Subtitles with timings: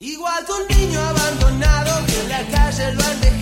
[0.00, 3.37] Igual que un niño abandonado que en la calle lo han dejado,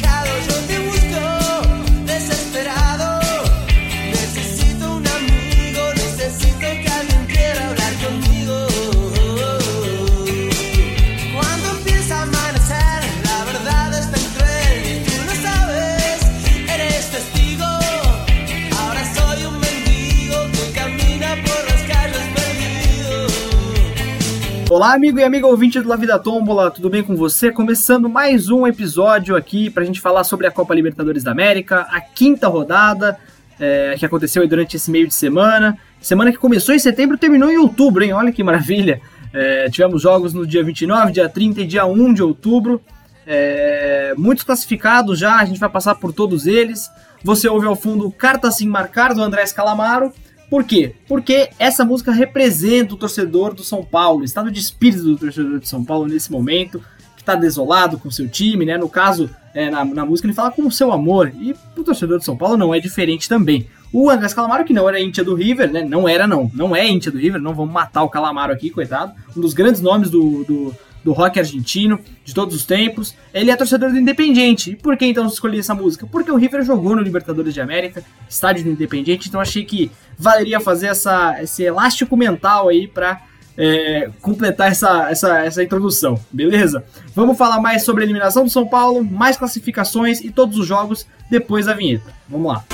[24.86, 27.50] Olá, amigo e amiga ouvinte do La Vida Tombola, tudo bem com você?
[27.50, 32.00] Começando mais um episódio aqui pra gente falar sobre a Copa Libertadores da América, a
[32.00, 33.18] quinta rodada
[33.58, 35.76] é, que aconteceu durante esse meio de semana.
[36.00, 38.12] Semana que começou em setembro terminou em outubro, hein?
[38.12, 39.00] Olha que maravilha!
[39.32, 42.80] É, tivemos jogos no dia 29, dia 30 e dia 1 de outubro.
[43.26, 46.88] É, muitos classificados já, a gente vai passar por todos eles.
[47.24, 50.12] Você ouve ao fundo Carta Sem Marcar, do Andrés Calamaro.
[50.48, 50.94] Por quê?
[51.08, 55.58] Porque essa música representa o torcedor do São Paulo, o estado de espírito do torcedor
[55.58, 56.80] de São Paulo nesse momento,
[57.16, 58.78] que está desolado com seu time, né?
[58.78, 62.18] No caso, é, na, na música ele fala com o seu amor, e o torcedor
[62.18, 63.66] de São Paulo não é diferente também.
[63.92, 65.84] O Andrés Calamaro, que não era íntia do River, né?
[65.84, 66.50] Não era, não.
[66.52, 69.12] Não é íntia do River, não vamos matar o Calamaro aqui, coitado.
[69.36, 73.14] Um dos grandes nomes do, do, do rock argentino de todos os tempos.
[73.32, 74.72] Ele é torcedor do Independiente.
[74.72, 76.06] E por que então escolhi essa música?
[76.06, 80.60] Porque o River jogou no Libertadores de América, estádio do Independiente, então achei que valeria
[80.60, 83.20] fazer essa, esse elástico mental aí pra
[83.56, 86.84] é, completar essa, essa, essa introdução, beleza?
[87.14, 91.06] Vamos falar mais sobre a eliminação do São Paulo, mais classificações e todos os jogos
[91.30, 92.12] depois da vinheta.
[92.28, 92.64] Vamos lá.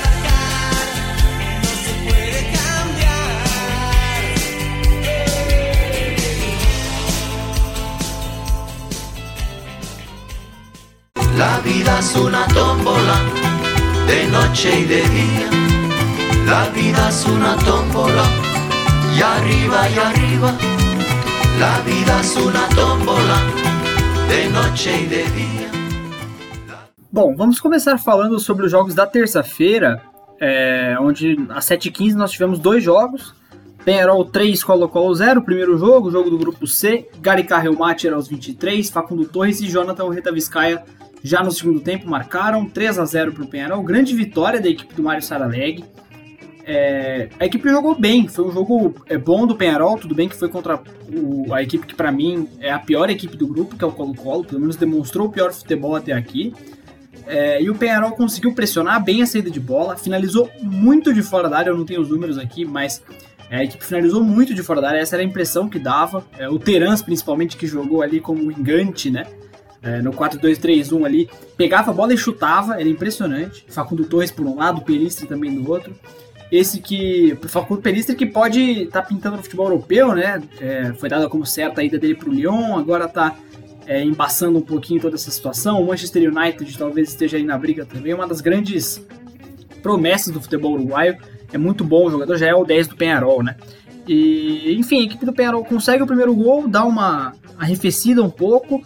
[11.36, 13.20] La vida es una tómbola
[14.06, 15.71] de noche y de día.
[16.52, 18.24] La vida es una tómbola
[19.16, 20.52] y arriba y arriba.
[21.58, 23.38] La vida es una tómbola
[24.28, 25.70] de noche y de día.
[27.10, 30.02] Bom, vamos começar falando sobre os jogos da terça-feira,
[30.38, 33.34] é, onde às 7h15 nós tivemos dois jogos.
[33.82, 37.08] Penharol 3, Colo-Colo 0, o primeiro jogo, jogo do grupo C.
[37.22, 40.84] Gary Carrelmacher aos 23, Facundo Torres e Jonathan Reta Vizcaia
[41.24, 43.82] já no segundo tempo marcaram 3 a 0 para o Penharol.
[43.82, 45.82] Grande vitória da equipe do Mário Saraleg.
[46.64, 50.36] É, a equipe jogou bem, foi um jogo é, bom do Penharol, tudo bem que
[50.36, 50.80] foi contra
[51.12, 53.90] o- a equipe que para mim é a pior equipe do grupo, que é o
[53.92, 56.54] Colo-Colo, pelo menos demonstrou o pior futebol até aqui.
[57.26, 61.48] É, e o Penharol conseguiu pressionar bem a saída de bola, finalizou muito de fora
[61.48, 63.02] da área, eu não tenho os números aqui, mas
[63.50, 66.24] é, a equipe finalizou muito de fora da área, essa era a impressão que dava.
[66.38, 69.24] É, o Terans, principalmente, que jogou ali como engante, né?
[69.82, 73.64] É, no 4-2-3-1 ali, pegava a bola e chutava, era impressionante.
[73.68, 75.92] Facundo Torres por um lado, Peristre também do outro.
[76.52, 77.34] Esse que.
[77.82, 80.42] Peristre que pode estar pintando no futebol europeu, né?
[80.60, 83.34] É, foi dada como certa a ida dele pro Lyon, agora tá
[83.86, 85.80] é, embaçando um pouquinho toda essa situação.
[85.80, 88.12] O Manchester United talvez esteja aí na briga também.
[88.12, 89.02] Uma das grandes
[89.82, 91.16] promessas do futebol uruguaio.
[91.50, 93.56] É muito bom o jogador, já é o 10 do Penharol, né?
[94.06, 98.82] E, enfim, a equipe do Penharol consegue o primeiro gol, dá uma arrefecida um pouco,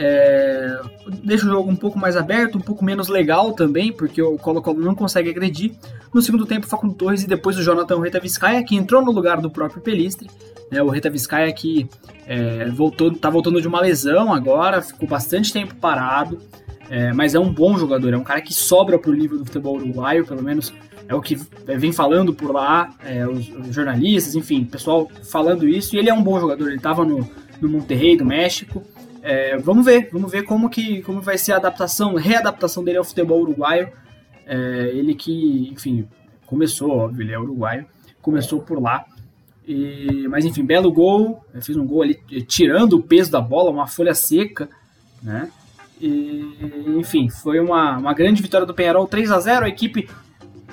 [0.00, 0.80] é,
[1.24, 4.80] deixa o jogo um pouco mais aberto, um pouco menos legal também, porque o Colo-Colo
[4.80, 5.72] não consegue agredir.
[6.14, 9.10] No segundo tempo, o Facundo Torres e depois o Jonathan Reta Vizcaia, que entrou no
[9.10, 10.30] lugar do próprio Pelistre.
[10.70, 11.88] Né, o Reta Vizcaia que
[12.26, 16.38] é, voltou, tá voltando de uma lesão agora, ficou bastante tempo parado,
[16.88, 19.76] é, mas é um bom jogador, é um cara que sobra pro nível do futebol
[19.76, 20.72] uruguaio, pelo menos
[21.08, 25.96] é o que vem falando por lá, é, os, os jornalistas, enfim, pessoal falando isso,
[25.96, 27.28] e ele é um bom jogador, ele estava no,
[27.60, 28.84] no Monterrey do México.
[29.22, 33.04] É, vamos ver, vamos ver como que como vai ser a adaptação, readaptação dele ao
[33.04, 33.90] futebol uruguaio.
[34.46, 36.08] É, ele que, enfim,
[36.46, 37.86] começou, óbvio, ele é uruguaio,
[38.22, 39.04] começou por lá.
[39.66, 43.70] E, mas enfim, belo gol, fez um gol ali eh, tirando o peso da bola,
[43.70, 44.66] uma folha seca,
[45.22, 45.50] né?
[46.00, 50.08] E, enfim, foi uma, uma grande vitória do Penharol, 3 a 0 A equipe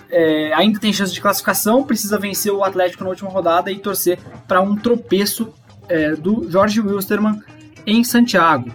[0.09, 4.17] é, ainda tem chance de classificação, precisa vencer o Atlético na última rodada e torcer
[4.47, 5.53] para um tropeço
[5.89, 7.41] é, do Jorge Wilstermann
[7.85, 8.71] em Santiago.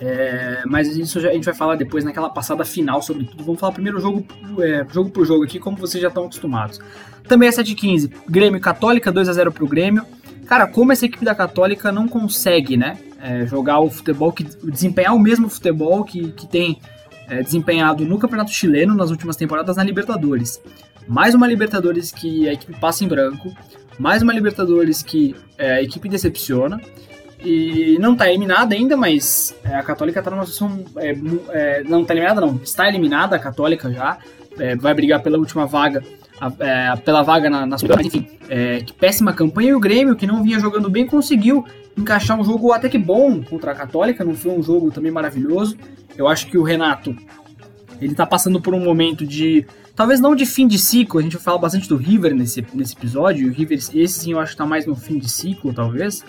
[0.00, 3.42] É, mas isso a gente vai falar depois naquela passada final sobre tudo.
[3.42, 4.24] Vamos falar primeiro jogo,
[4.60, 6.80] é, jogo por jogo aqui, como vocês já estão acostumados.
[7.26, 10.04] Também é 7h15, Grêmio Católica, 2x0 pro Grêmio.
[10.46, 12.96] Cara, como essa equipe da Católica não consegue, né?
[13.20, 16.80] é, jogar o futebol, que desempenhar o mesmo futebol que, que tem
[17.28, 20.60] é, desempenhado no Campeonato Chileno nas últimas temporadas na Libertadores.
[21.06, 23.52] Mais uma Libertadores que a equipe passa em branco,
[23.98, 26.80] mais uma Libertadores que é, a equipe decepciona.
[27.44, 30.84] E não está eliminada ainda, mas é, a Católica está numa situação.
[30.96, 31.16] é,
[31.50, 32.60] é, não está eliminada, não.
[32.62, 34.18] Está eliminada a Católica já.
[34.58, 36.02] é, vai brigar pela última vaga
[36.40, 39.70] a, é, pela vaga na, nas mas enfim, é, que péssima campanha.
[39.70, 41.64] E o Grêmio, que não vinha jogando bem, conseguiu
[41.96, 45.76] encaixar um jogo até que bom contra a Católica, não foi um jogo também maravilhoso.
[46.16, 47.16] Eu acho que o Renato,
[48.00, 51.34] ele tá passando por um momento de, talvez não de fim de ciclo, a gente
[51.34, 54.58] vai falar bastante do River nesse, nesse episódio, o River, esse sim eu acho que
[54.58, 56.24] tá mais no fim de ciclo, talvez.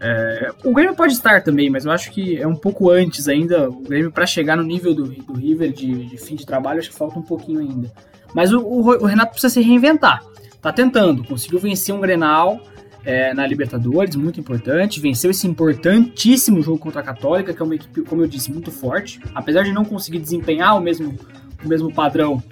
[0.00, 3.70] É, o Grêmio pode estar também, mas eu acho que é um pouco antes ainda.
[3.70, 6.90] O Grêmio, para chegar no nível do, do River de, de, fim de trabalho, acho
[6.90, 7.92] que falta um pouquinho ainda.
[8.34, 10.22] Mas o, o, o Renato precisa se reinventar.
[10.60, 12.60] Tá tentando, conseguiu vencer um Grenal
[13.04, 15.00] é, na Libertadores, muito importante.
[15.00, 18.70] Venceu esse importantíssimo jogo contra a Católica, que é uma equipe, como eu disse, muito
[18.72, 19.20] forte.
[19.34, 21.16] Apesar de não conseguir desempenhar o mesmo,
[21.64, 22.42] o mesmo padrão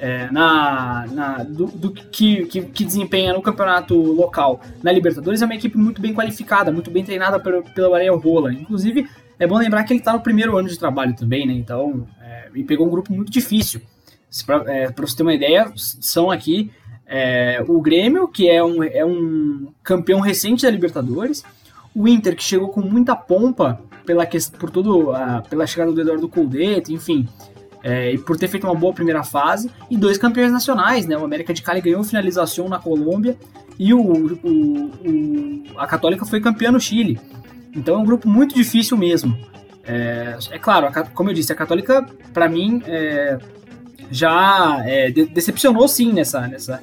[0.00, 5.44] é, na, na, do, do que, que, que, desempenha no campeonato local na Libertadores, é
[5.44, 8.50] uma equipe muito bem qualificada, muito bem treinada pelo, pelo Ariel Rola.
[8.50, 9.06] Inclusive,
[9.38, 11.52] é bom lembrar que ele está no primeiro ano de trabalho também, né?
[11.52, 13.82] Então, é, e pegou um grupo muito difícil.
[14.46, 16.70] Para é, você ter uma ideia, são aqui
[17.06, 21.44] é, o Grêmio, que é um, é um campeão recente da Libertadores,
[21.94, 24.26] o Inter, que chegou com muita pompa pela,
[24.58, 25.12] por todo,
[25.50, 27.28] pela chegada do Eduardo Coldeto, enfim,
[27.82, 31.16] é, e por ter feito uma boa primeira fase, e dois campeões nacionais, né?
[31.16, 33.36] O América de Cali ganhou finalização na Colômbia
[33.78, 37.18] e o, o, o, a Católica foi campeã no Chile.
[37.74, 39.36] Então é um grupo muito difícil mesmo.
[39.84, 43.38] É, é claro, a, como eu disse, a Católica, para mim, é,
[44.10, 46.82] já é, de, decepcionou sim nessa, nessa,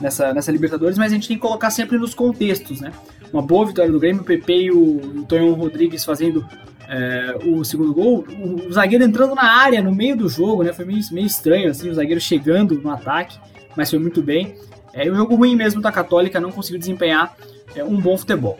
[0.00, 2.92] nessa, nessa Libertadores, mas a gente tem que colocar sempre nos contextos, né?
[3.32, 6.46] Uma boa vitória do Grêmio, o Pepe e o, Tonhão Rodrigues fazendo
[6.88, 10.72] é, o segundo gol, o, o, zagueiro entrando na área no meio do jogo, né?
[10.72, 13.38] Foi meio, meio estranho, assim, o zagueiro chegando no ataque,
[13.76, 14.54] mas foi muito bem.
[14.92, 17.36] É, o jogo ruim mesmo da Católica não conseguiu desempenhar
[17.74, 18.58] é, um bom futebol.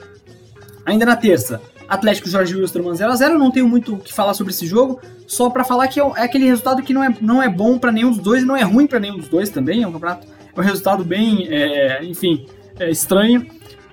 [0.85, 3.39] Ainda na terça, Atlético Jorge Wilstermann 0x0.
[3.39, 6.23] Não tenho muito o que falar sobre esse jogo, só para falar que é, é,
[6.23, 8.63] aquele resultado que não é, não é bom para nenhum dos dois e não é
[8.63, 9.83] ruim para nenhum dos dois também.
[9.83, 12.47] É um campeonato, é um resultado bem, é, enfim,
[12.79, 13.47] é estranho.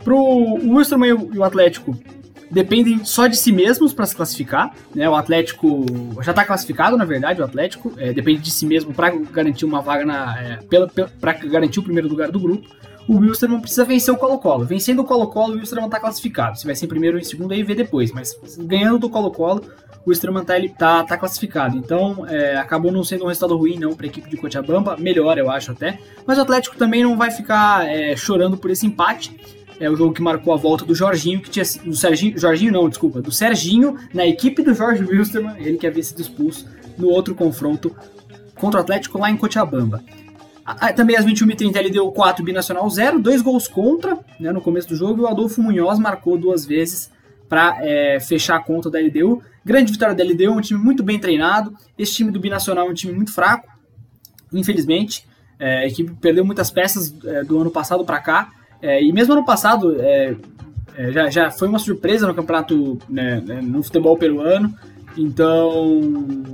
[0.03, 0.17] Pro
[0.63, 1.95] Wilstermann e o Atlético,
[2.51, 4.73] dependem só de si mesmos para se classificar.
[4.93, 5.09] Né?
[5.09, 5.85] O Atlético
[6.21, 9.81] já está classificado, na verdade, o Atlético é, depende de si mesmo para garantir uma
[9.81, 10.59] vaga na, é,
[11.19, 12.67] para garantir o primeiro lugar do grupo.
[13.07, 14.63] O Wilstermann precisa vencer o Colo-Colo.
[14.63, 16.59] Vencendo o Colo-Colo, o Wilstermann está classificado.
[16.59, 18.11] Se vai ser em primeiro ou em segundo, aí vê depois.
[18.11, 19.63] Mas ganhando do Colo-Colo,
[20.05, 21.75] o Wilstermann tá, ele tá, tá classificado.
[21.77, 24.95] Então, é, acabou não sendo um resultado ruim, não, para a equipe de Cochabamba.
[24.97, 25.99] Melhor, eu acho até.
[26.25, 29.35] Mas o Atlético também não vai ficar é, chorando por esse empate
[29.81, 32.87] é o jogo que marcou a volta do Jorginho, que tinha do Serginho, Jorginho não,
[32.87, 36.67] desculpa, do Serginho na equipe do Jorge Wilstermann, ele que havia sido expulso
[36.99, 37.93] no outro confronto
[38.53, 40.03] contra o Atlético lá em Cochabamba.
[40.95, 44.95] Também às 21h30 ele deu 4 binacional 0, dois gols contra né, no começo do
[44.95, 47.11] jogo e o Adolfo Munhoz marcou duas vezes
[47.49, 49.41] para é, fechar a conta da LDU.
[49.65, 51.75] Grande vitória da LDU, um time muito bem treinado.
[51.97, 53.67] Esse time do binacional é um time muito fraco,
[54.53, 55.27] infelizmente.
[55.57, 59.33] É, a equipe perdeu muitas peças é, do ano passado para cá é, e mesmo
[59.33, 60.35] ano passado, é,
[60.97, 64.73] é, já, já foi uma surpresa no campeonato, né, né no futebol peruano.
[65.17, 66.01] Então,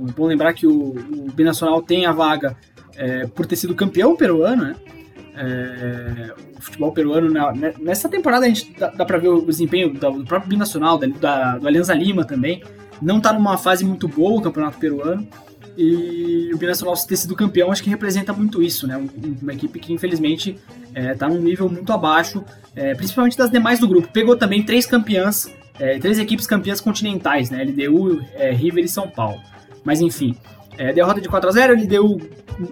[0.08, 2.56] é bom lembrar que o, o Binacional tem a vaga
[2.96, 4.76] é, por ter sido campeão peruano, né?
[5.40, 9.92] É, o futebol peruano, né, nessa temporada a gente dá, dá para ver o desempenho
[9.92, 12.62] do próprio Binacional, da, da, do Alianza Lima também.
[13.00, 15.28] Não está numa fase muito boa o campeonato peruano.
[15.80, 18.96] E o Binacional ter sido campeão acho que representa muito isso, né?
[19.40, 20.58] Uma equipe que infelizmente
[20.92, 22.44] está é, num nível muito abaixo,
[22.74, 24.08] é, principalmente das demais do grupo.
[24.08, 25.48] Pegou também três campeãs,
[25.78, 27.62] é, três equipes campeãs continentais, né?
[27.62, 29.40] LDU, é, River e São Paulo.
[29.84, 30.36] Mas enfim,
[30.76, 32.20] é, derrota de 4 a 0 LDU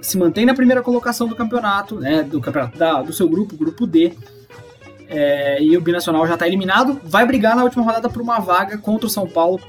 [0.03, 2.25] se mantém na primeira colocação do campeonato, né?
[2.25, 4.15] Do campeonato da, do seu grupo, grupo D.
[5.09, 8.77] É, e o Binacional já está eliminado, vai brigar na última rodada por uma vaga
[8.79, 9.61] contra o São Paulo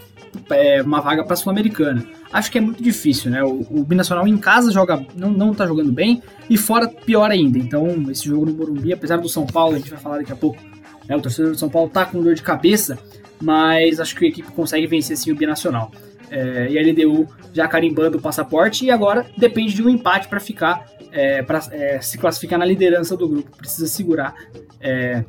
[0.50, 2.06] é, uma vaga para Sul-Americana.
[2.32, 3.44] Acho que é muito difícil, né?
[3.44, 7.58] O, o, Binacional em casa joga, não, não tá jogando bem, e fora pior ainda.
[7.58, 10.36] Então, esse jogo no Morumbi, apesar do São Paulo, a gente vai falar daqui a
[10.36, 10.62] pouco,
[11.08, 11.16] né?
[11.16, 12.98] o torcedor do São Paulo tá com dor de cabeça,
[13.42, 15.92] mas acho que a equipe consegue vencer sim o Binacional.
[16.30, 20.40] É, e a LDU já carimbando o passaporte, e agora depende de um empate para
[20.40, 23.56] ficar, é, para é, se classificar na liderança do grupo.
[23.58, 24.36] Precisa segurar
[24.80, 25.24] é,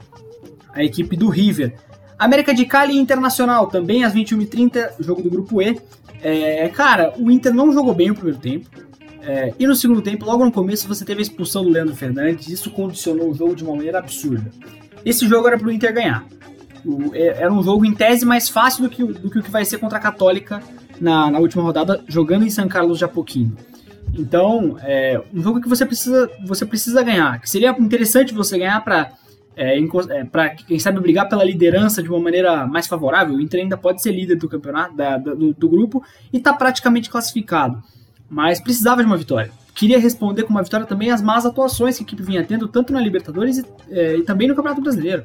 [0.72, 1.74] a equipe do River.
[2.18, 5.78] América de Cali e Internacional, também às 21h30, jogo do grupo E.
[6.20, 8.68] É, cara, o Inter não jogou bem o primeiro tempo.
[9.22, 12.48] É, e no segundo tempo, logo no começo, você teve a expulsão do Leandro Fernandes.
[12.48, 14.50] Isso condicionou o jogo de uma maneira absurda.
[15.04, 16.26] Esse jogo era pro Inter ganhar.
[16.84, 19.50] O, é, era um jogo em tese mais fácil do que, do que o que
[19.50, 20.60] vai ser contra a Católica
[21.00, 23.56] na, na última rodada, jogando em São Carlos de Apoquinho.
[24.14, 27.40] Então, é um jogo que você precisa, você precisa ganhar.
[27.40, 29.12] Que seria interessante você ganhar para
[29.58, 33.34] é, é para quem sabe brigar pela liderança de uma maneira mais favorável.
[33.34, 37.10] O Inter ainda pode ser líder do campeonato, da, do, do, grupo e está praticamente
[37.10, 37.82] classificado.
[38.30, 39.50] Mas precisava de uma vitória.
[39.74, 42.92] queria responder com uma vitória também às más atuações que a equipe vinha tendo, tanto
[42.92, 45.24] na Libertadores e, é, e também no Campeonato Brasileiro.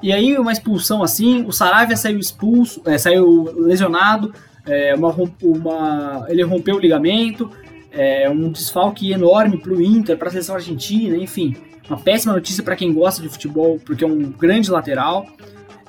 [0.00, 4.32] E aí, uma expulsão assim, o Saravia saiu expulso, é, saiu lesionado,
[4.66, 7.50] é, uma, uma, ele rompeu o ligamento,
[7.92, 11.54] é, um desfalque enorme para o Inter, para a seleção argentina, enfim,
[11.88, 15.26] uma péssima notícia para quem gosta de futebol, porque é um grande lateral.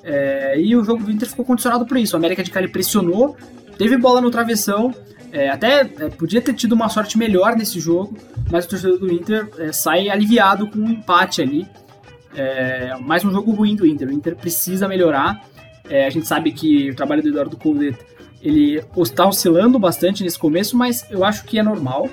[0.03, 2.15] É, e o jogo do Inter ficou condicionado por isso.
[2.15, 3.37] O América de Cali pressionou,
[3.77, 4.93] teve bola no travessão,
[5.31, 8.15] é, até é, podia ter tido uma sorte melhor nesse jogo,
[8.51, 11.65] mas o torcedor do Inter é, sai aliviado com um empate ali.
[12.35, 14.09] É, mais um jogo ruim do Inter.
[14.09, 15.41] O Inter precisa melhorar.
[15.89, 17.97] É, a gente sabe que o trabalho do Eduardo Coudet
[18.43, 22.09] ele está oscilando bastante nesse começo, mas eu acho que é normal.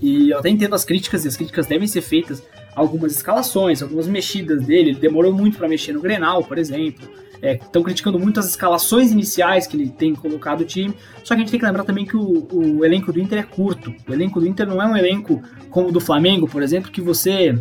[0.00, 2.42] E eu até entendo as críticas, e as críticas devem ser feitas.
[2.74, 4.90] Algumas escalações, algumas mexidas dele.
[4.90, 7.06] Ele demorou muito para mexer no Grenal, por exemplo.
[7.42, 10.94] Estão é, criticando muito as escalações iniciais que ele tem colocado o time.
[11.22, 13.42] Só que a gente tem que lembrar também que o, o, elenco do Inter é
[13.42, 13.94] curto.
[14.08, 17.02] O elenco do Inter não é um elenco como o do Flamengo, por exemplo, que
[17.02, 17.58] você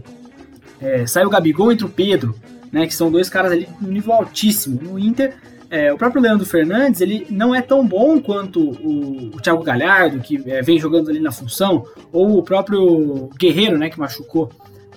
[0.80, 2.36] é, sai o Gabigol entre o Pedro,
[2.72, 4.80] né, que são dois caras ali no nível altíssimo.
[4.82, 5.36] No Inter,
[5.70, 10.20] é, o próprio Leandro Fernandes, ele não é tão bom quanto o, o Thiago Galhardo,
[10.20, 14.50] que é, vem jogando ali na função, ou o próprio Guerreiro, né, que machucou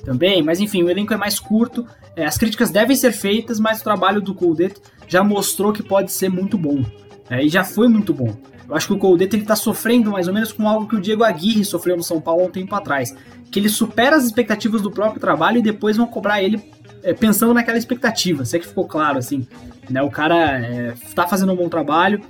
[0.04, 0.42] também.
[0.42, 1.86] Mas enfim, o elenco é mais curto.
[2.14, 4.74] É, as críticas devem ser feitas, mas o trabalho do Coldet
[5.06, 6.84] já mostrou que pode ser muito bom.
[7.30, 8.34] É, e já foi muito bom.
[8.68, 11.24] Eu acho que o Coldet está sofrendo mais ou menos com algo que o Diego
[11.24, 13.14] Aguirre sofreu no São Paulo há um tempo atrás.
[13.50, 16.60] Que ele supera as expectativas do próprio trabalho e depois vão cobrar ele
[17.02, 18.44] é, pensando naquela expectativa.
[18.44, 19.46] Se é que ficou claro, assim.
[19.88, 20.02] Né?
[20.02, 22.20] O cara está é, fazendo um bom trabalho,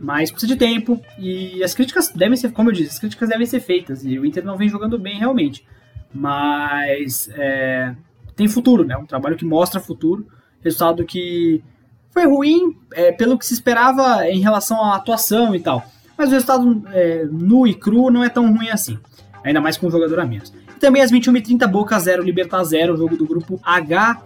[0.00, 1.00] mas precisa de tempo.
[1.18, 4.04] E as críticas devem ser, como eu disse, as críticas devem ser feitas.
[4.04, 5.66] E o Inter não vem jogando bem realmente.
[6.12, 7.94] Mas é,
[8.36, 8.96] tem futuro, né?
[8.96, 10.26] Um trabalho que mostra futuro.
[10.62, 11.62] Resultado que
[12.10, 15.84] foi ruim é, pelo que se esperava em relação à atuação e tal.
[16.16, 18.98] Mas o resultado é, nu e cru não é tão ruim assim.
[19.42, 20.52] Ainda mais com um jogador a menos.
[20.84, 24.22] Também às 21h30, Boca 0, Libertar 0, jogo do grupo H.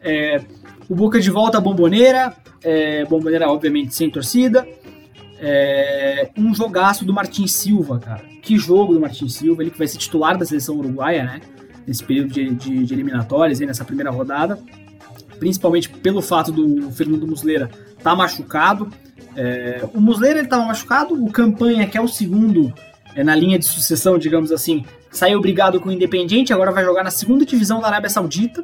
[0.00, 0.40] É,
[0.88, 2.34] o Boca de volta à Bomboneira.
[2.64, 4.66] É, Bomboneira, obviamente, sem torcida.
[5.38, 8.22] É, um jogaço do Martin Silva, cara.
[8.40, 11.42] Que jogo do Martin Silva, ele que vai ser titular da seleção uruguaia, né?
[11.86, 14.58] Nesse período de, de, de eliminatórias, aí, nessa primeira rodada.
[15.38, 18.88] Principalmente pelo fato do Fernando Muslera estar tá machucado.
[19.36, 22.72] É, o Muslera ele estava machucado, o Campanha, que é o segundo
[23.14, 27.04] é, na linha de sucessão, digamos assim, saiu obrigado com o Independiente, agora vai jogar
[27.04, 28.62] na segunda divisão da Arábia Saudita.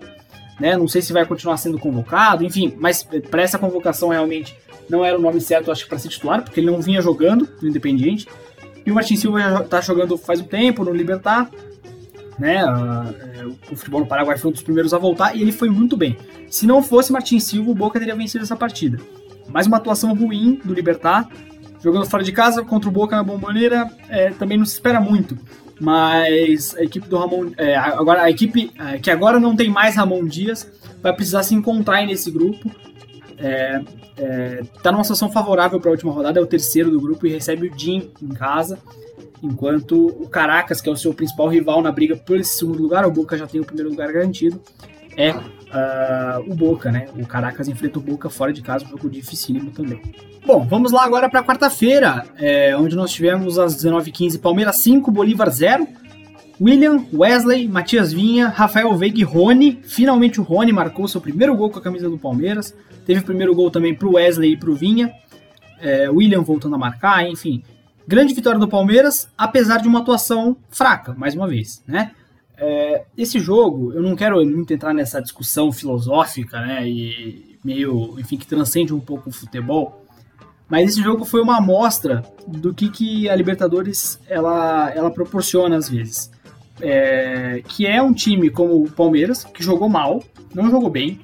[0.59, 0.77] Né?
[0.77, 4.57] Não sei se vai continuar sendo convocado, enfim, mas para essa convocação realmente
[4.89, 7.49] não era o nome certo, acho que para ser titular, porque ele não vinha jogando
[7.61, 8.27] no Independiente.
[8.85, 11.51] E o Martin Silva já está jogando faz um tempo no Libertar,
[12.39, 12.57] né?
[12.59, 15.97] É, o futebol no Paraguai foi um dos primeiros a voltar e ele foi muito
[15.97, 16.17] bem.
[16.49, 18.99] Se não fosse Martin Silva, o Boca teria vencido essa partida.
[19.49, 21.29] Mais uma atuação ruim do Libertar,
[21.83, 25.37] jogando fora de casa contra o Boca na Bomboneira, é, também não se espera muito.
[25.79, 29.95] Mas a equipe do Ramon, é, agora a equipe é, que agora não tem mais
[29.95, 30.71] Ramon Dias,
[31.03, 32.71] vai precisar se encontrar nesse grupo.
[33.39, 33.83] É,
[34.17, 37.31] é, tá numa situação favorável para a última rodada, é o terceiro do grupo e
[37.31, 38.79] recebe o Jim em casa,
[39.43, 43.07] enquanto o Caracas, que é o seu principal rival na briga por esse segundo lugar,
[43.07, 44.61] o Boca já tem o primeiro lugar garantido,
[45.17, 47.09] é uh, o Boca, né?
[47.19, 50.01] O Caracas enfrenta o Boca fora de casa, um jogo dificílimo também.
[50.45, 55.51] Bom, vamos lá agora para quarta-feira, é, onde nós tivemos às 19h15 Palmeiras 5, Bolívar
[55.51, 55.87] 0.
[56.61, 59.81] William, Wesley, Matias Vinha, Rafael Veiga e Rony.
[59.83, 62.75] Finalmente o Rony marcou seu primeiro gol com a camisa do Palmeiras.
[63.05, 65.13] Teve o primeiro gol também pro Wesley e pro Vinha.
[65.81, 67.63] É, William voltando a marcar, enfim.
[68.09, 72.13] Grande vitória do Palmeiras, apesar de uma atuação fraca, mais uma vez, né?
[72.59, 76.89] É, esse jogo, eu não quero muito entrar nessa discussão filosófica, né?
[76.89, 80.05] E meio, enfim, que transcende um pouco o futebol.
[80.69, 85.89] Mas esse jogo foi uma amostra do que, que a Libertadores ela, ela proporciona às
[85.89, 86.31] vezes.
[86.81, 90.23] É, que é um time como o Palmeiras, que jogou mal,
[90.55, 91.19] não jogou bem,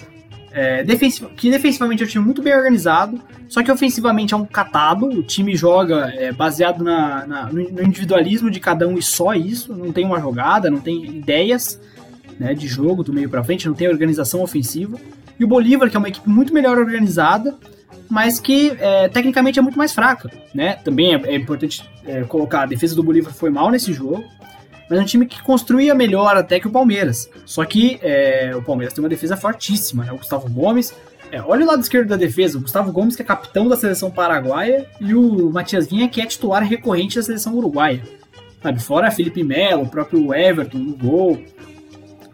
[0.52, 4.44] é, defensiv que defensivamente é um time muito bem organizado, só que ofensivamente é um
[4.44, 5.06] catado.
[5.06, 9.74] O time joga é, baseado na, na, no individualismo de cada um e só isso.
[9.74, 11.80] Não tem uma jogada, não tem ideias
[12.38, 14.98] né, de jogo do meio para frente, não tem organização ofensiva.
[15.38, 17.56] E o Bolívar, que é uma equipe muito melhor organizada,
[18.08, 20.30] mas que é, tecnicamente é muito mais fraca.
[20.54, 20.74] Né?
[20.76, 24.24] Também é, é importante é, colocar: a defesa do Bolívar foi mal nesse jogo
[24.92, 27.30] mas é um time que construía melhor até que o Palmeiras.
[27.46, 30.12] Só que é, o Palmeiras tem uma defesa fortíssima, né?
[30.12, 30.94] O Gustavo Gomes.
[31.30, 34.10] É, olha o lado esquerdo da defesa, o Gustavo Gomes, que é capitão da seleção
[34.10, 38.02] paraguaia, e o Matias Vinha, que é titular recorrente da seleção uruguaia.
[38.62, 38.82] Sabe?
[38.82, 41.42] Fora Felipe Melo, o próprio Everton no gol.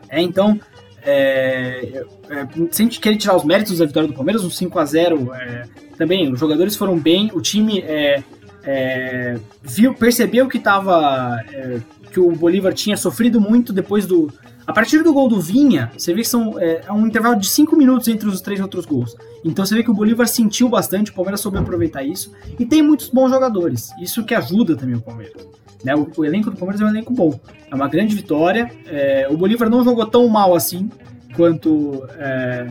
[0.08, 0.60] É, então,
[1.04, 5.32] é, é, sem querer tirar os méritos da vitória do Palmeiras, um 5 a 0
[5.32, 5.62] é,
[5.96, 8.20] também, os jogadores foram bem, o time é,
[8.64, 11.80] é, viu, percebeu que estava é,
[12.18, 14.28] que o Bolívar tinha sofrido muito depois do.
[14.66, 17.48] A partir do gol do Vinha, você vê que são, é, é um intervalo de
[17.48, 19.16] 5 minutos entre os três outros gols.
[19.44, 22.32] Então você vê que o Bolívar sentiu bastante, o Palmeiras soube aproveitar isso.
[22.58, 23.90] E tem muitos bons jogadores.
[24.00, 25.46] Isso que ajuda também o Palmeiras.
[25.82, 25.94] Né?
[25.94, 27.38] O, o, elenco do Palmeiras é um elenco bom.
[27.70, 28.70] É uma grande vitória.
[28.86, 30.90] É, o Bolívar não jogou tão mal assim
[31.34, 32.66] quanto é,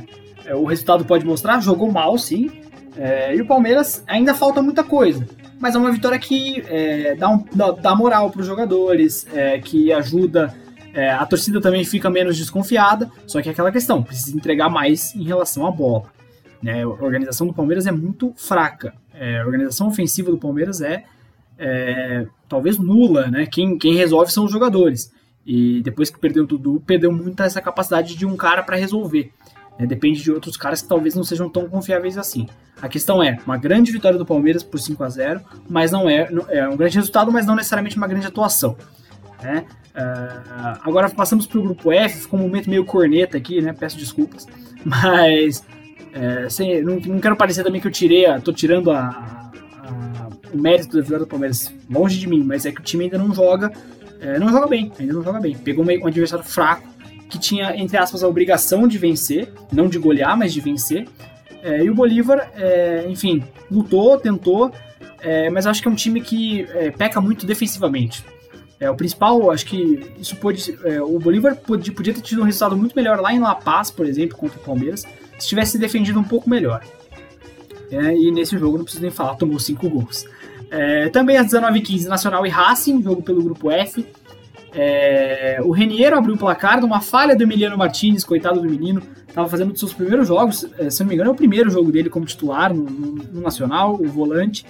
[0.45, 1.61] é o resultado pode mostrar.
[1.61, 2.51] Jogou mal, sim.
[2.95, 5.25] É, e o Palmeiras ainda falta muita coisa
[5.59, 7.43] mas é uma vitória que é, dá, um,
[7.81, 10.53] dá, moral para os jogadores, é, que ajuda.
[10.93, 15.13] É, a torcida também fica menos desconfiada, só que é aquela questão, precisa entregar mais
[15.15, 16.05] em relação à bola.
[16.61, 16.83] Né?
[16.83, 18.93] A organização do Palmeiras é muito fraca.
[19.13, 21.03] É, a organização ofensiva do Palmeiras é,
[21.57, 23.45] é, talvez nula, né?
[23.45, 25.11] Quem, quem resolve são os jogadores.
[25.45, 29.31] E depois que perdeu o Dudu, perdeu muito essa capacidade de um cara para resolver.
[29.79, 29.85] Né?
[29.85, 32.47] Depende de outros caras que talvez não sejam tão confiáveis assim.
[32.81, 36.29] A questão é, uma grande vitória do Palmeiras por 5 a 0 mas não é,
[36.49, 38.77] é um grande resultado, mas não necessariamente uma grande atuação.
[39.41, 39.65] Né?
[39.97, 43.73] Uh, agora passamos para o grupo F, ficou um momento meio corneta aqui, né?
[43.73, 44.45] Peço desculpas.
[44.85, 45.63] Mas
[46.13, 49.51] é, sem, não, não, quero parecer também que eu tirei, tô tirando a,
[49.83, 53.05] a, o mérito da vitória do Palmeiras longe de mim, mas é que o time
[53.05, 53.71] ainda não joga,
[54.19, 55.55] é, não joga bem, ainda não joga bem.
[55.55, 56.87] Pegou um adversário fraco,
[57.29, 61.07] que tinha, entre aspas, a obrigação de vencer, não de golear, mas de vencer.
[61.61, 64.71] É, e o Bolívar, é, enfim, lutou, tentou,
[65.19, 68.23] é, mas acho que é um time que é, peca muito defensivamente.
[68.79, 70.77] É, o principal, acho que isso pode.
[70.83, 73.89] É, o Bolívar podia, podia ter tido um resultado muito melhor lá em La Paz,
[73.89, 75.03] por exemplo, contra o Palmeiras,
[75.39, 76.83] se tivesse defendido um pouco melhor.
[77.89, 80.25] É, e nesse jogo, não preciso nem falar, tomou cinco gols.
[81.11, 84.05] também às 19h15, Nacional e Racing, jogo pelo grupo F.
[84.73, 89.01] É, o Reniero abriu o placar numa falha do Emiliano Martinez, coitado do menino.
[89.27, 91.91] Estava fazendo os seus primeiros jogos, é, se não me engano, é o primeiro jogo
[91.91, 94.65] dele como titular no, no, no Nacional, o volante.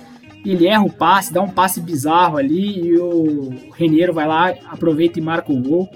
[0.46, 5.20] Ele erra o passe, dá um passe bizarro ali e o Reniero vai lá, aproveita
[5.20, 5.90] e marca o gol.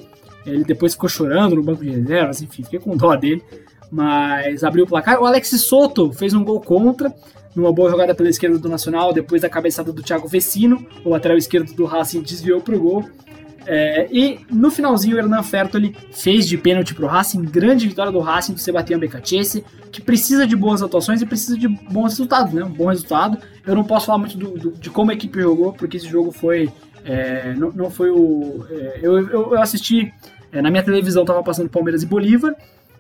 [0.46, 3.43] Ele depois ficou chorando no banco de reservas, enfim, fiquei com dó dele.
[3.91, 5.22] Mas abriu o placar.
[5.22, 7.13] O Alex Soto fez um gol contra,
[7.55, 10.86] numa boa jogada pela esquerda do Nacional, depois da cabeçada do Thiago Vecino.
[11.03, 13.05] O lateral esquerdo do Racing desviou para o gol.
[13.65, 18.19] É, e no finalzinho, o Hernan Fertoli fez de pênalti pro Racing, grande vitória do
[18.19, 22.63] Racing do Sebastião Becacese, que precisa de boas atuações e precisa de bons resultados, né?
[22.63, 23.37] Um bom resultado.
[23.65, 26.31] Eu não posso falar muito do, do, de como a equipe jogou, porque esse jogo
[26.31, 26.71] foi.
[27.03, 28.65] É, não, não, foi o.
[28.69, 30.11] É, eu, eu, eu, assisti.
[30.51, 32.53] É, na minha televisão tava passando Palmeiras e Bolívar,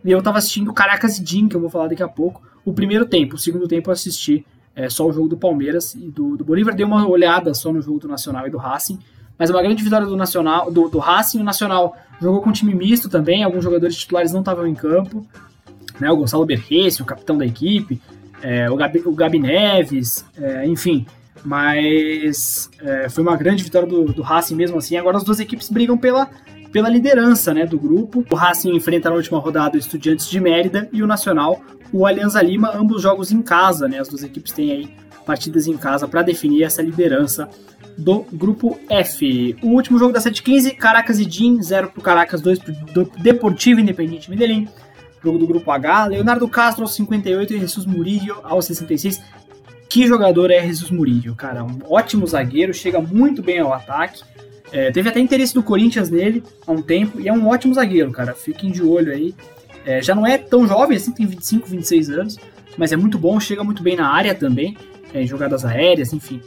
[0.05, 2.71] e eu tava assistindo Caracas e Jim, que eu vou falar daqui a pouco, o
[2.71, 3.35] primeiro tempo.
[3.35, 4.45] O segundo tempo eu assisti
[4.75, 6.73] é, só o jogo do Palmeiras e do, do Bolívar.
[6.73, 8.99] Dei uma olhada só no jogo do Nacional e do Racing
[9.37, 11.39] mas uma grande vitória do Nacional, do, do Racing.
[11.41, 15.25] O Nacional jogou com time misto também, alguns jogadores titulares não estavam em campo.
[15.99, 18.01] Né, o Gonçalo Berresse, o capitão da equipe,
[18.41, 21.05] é, o, Gabi, o Gabi Neves, é, enfim.
[21.43, 24.95] Mas é, foi uma grande vitória do, do Racing mesmo assim.
[24.97, 26.29] Agora as duas equipes brigam pela,
[26.71, 28.25] pela liderança né, do grupo.
[28.29, 32.41] O Racing enfrenta na última rodada o Estudiantes de Mérida e o Nacional o Alianza
[32.41, 33.87] Lima, ambos jogos em casa.
[33.87, 37.49] Né, as duas equipes têm aí partidas em casa para definir essa liderança
[37.97, 39.55] do grupo F.
[39.61, 44.29] O último jogo da 7-15, Caracas e Jim, 0 pro Caracas, 2 pro Deportivo Independente
[44.29, 44.67] Medellín.
[45.23, 49.21] Jogo do grupo H, Leonardo Castro aos 58 e Jesus Murillo aos 66.
[49.87, 51.63] Que jogador é Jesus Murillo, cara?
[51.63, 54.23] Um ótimo zagueiro, chega muito bem ao ataque.
[54.71, 58.11] É, teve até interesse do Corinthians nele há um tempo e é um ótimo zagueiro,
[58.11, 58.33] cara.
[58.33, 59.35] Fiquem de olho aí.
[59.85, 62.37] É, já não é tão jovem assim, tem 25, 26 anos,
[62.77, 64.77] mas é muito bom, chega muito bem na área também,
[65.13, 66.41] é, jogadas aéreas, enfim.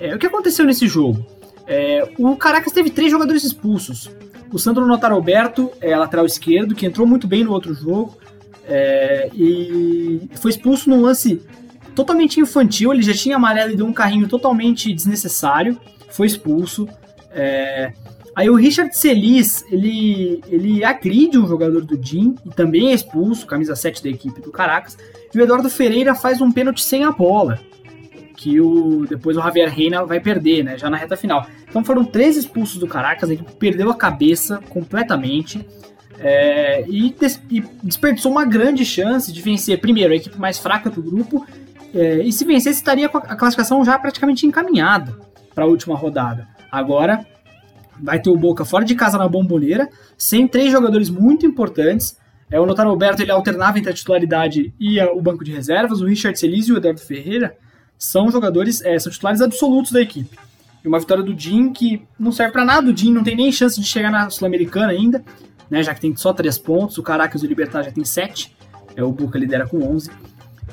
[0.00, 1.24] É, o que aconteceu nesse jogo?
[1.66, 4.10] É, o Caracas teve três jogadores expulsos.
[4.50, 8.16] O Sandro Notaroberto, é, lateral esquerdo, que entrou muito bem no outro jogo,
[8.66, 11.42] é, e foi expulso num lance
[11.94, 12.92] totalmente infantil.
[12.92, 15.78] Ele já tinha amarelo e deu um carrinho totalmente desnecessário.
[16.08, 16.88] Foi expulso.
[17.30, 17.92] É,
[18.34, 23.46] aí o Richard Celis, ele, ele agride um jogador do Jim e também é expulso,
[23.46, 24.96] camisa 7 da equipe do Caracas.
[25.32, 27.60] E o Eduardo Ferreira faz um pênalti sem a bola
[28.40, 31.46] que o depois o Javier Reina vai perder, né, já na reta final.
[31.68, 35.64] Então foram três expulsos do Caracas, a equipe perdeu a cabeça completamente
[36.18, 40.88] é, e, des e, desperdiçou uma grande chance de vencer, primeiro, a equipe mais fraca
[40.88, 41.46] do grupo,
[41.94, 45.18] é, e se vencesse estaria com a classificação já praticamente encaminhada
[45.54, 46.48] para a última rodada.
[46.72, 47.26] Agora
[48.02, 52.16] vai ter o Boca fora de casa na bomboneira, sem três jogadores muito importantes.
[52.50, 56.00] É, o Notaro Alberto ele alternava entre a titularidade e a, o banco de reservas,
[56.00, 57.54] o Richard Celis e o Eduardo Ferreira
[58.00, 60.38] são jogadores, é, são titulares absolutos da equipe.
[60.82, 63.52] E uma vitória do Jim que não serve para nada, o Jim não tem nem
[63.52, 65.22] chance de chegar na Sul-Americana ainda,
[65.68, 68.56] né, já que tem só 3 pontos, o Caracas e o Libertar já tem 7,
[68.96, 70.10] é, o Boca lidera com 11.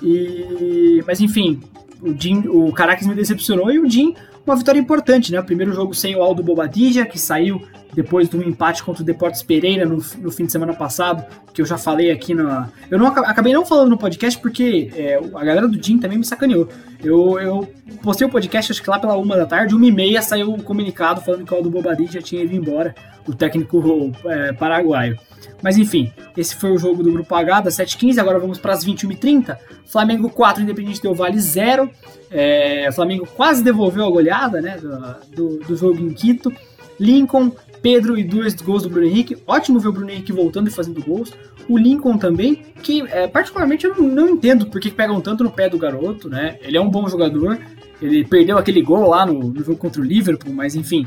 [0.02, 1.60] E, mas enfim,
[2.02, 4.16] o, Jim, o Caracas me decepcionou e o Jim,
[4.52, 5.40] uma vitória importante, né?
[5.40, 7.62] O primeiro jogo sem o Aldo Bobadilla, que saiu
[7.94, 11.62] depois de um empate contra o Deportes Pereira no, no fim de semana passado, que
[11.62, 12.70] eu já falei aqui na.
[12.90, 16.26] Eu não acabei não falando no podcast porque é, a galera do Jim também me
[16.26, 16.68] sacaneou.
[17.04, 20.22] Eu, eu postei o podcast, acho que lá pela uma da tarde, uma e meia
[20.22, 22.94] saiu um comunicado falando que o Aldo Bobadilla tinha ido embora,
[23.28, 25.18] o técnico é, paraguaio.
[25.62, 28.20] Mas enfim, esse foi o jogo do Grupo H, das 7h15.
[28.20, 29.58] Agora vamos para as 21h30.
[29.86, 31.90] Flamengo 4, Independente Del Vale 0.
[32.30, 35.00] É, Flamengo quase devolveu a goleada né, do,
[35.36, 36.52] do, do, jogo em Quito.
[37.00, 39.38] Lincoln, Pedro e dois gols do Bruno Henrique.
[39.48, 41.34] Ótimo ver o Bruno Henrique voltando e fazendo gols.
[41.70, 45.52] O Lincoln também, que é, particularmente eu não, não entendo porque que pegam tanto no
[45.52, 46.30] pé do garoto.
[46.30, 46.58] né?
[46.62, 47.58] Ele é um bom jogador.
[48.02, 51.06] Ele perdeu aquele gol lá no, no jogo contra o Liverpool, mas enfim,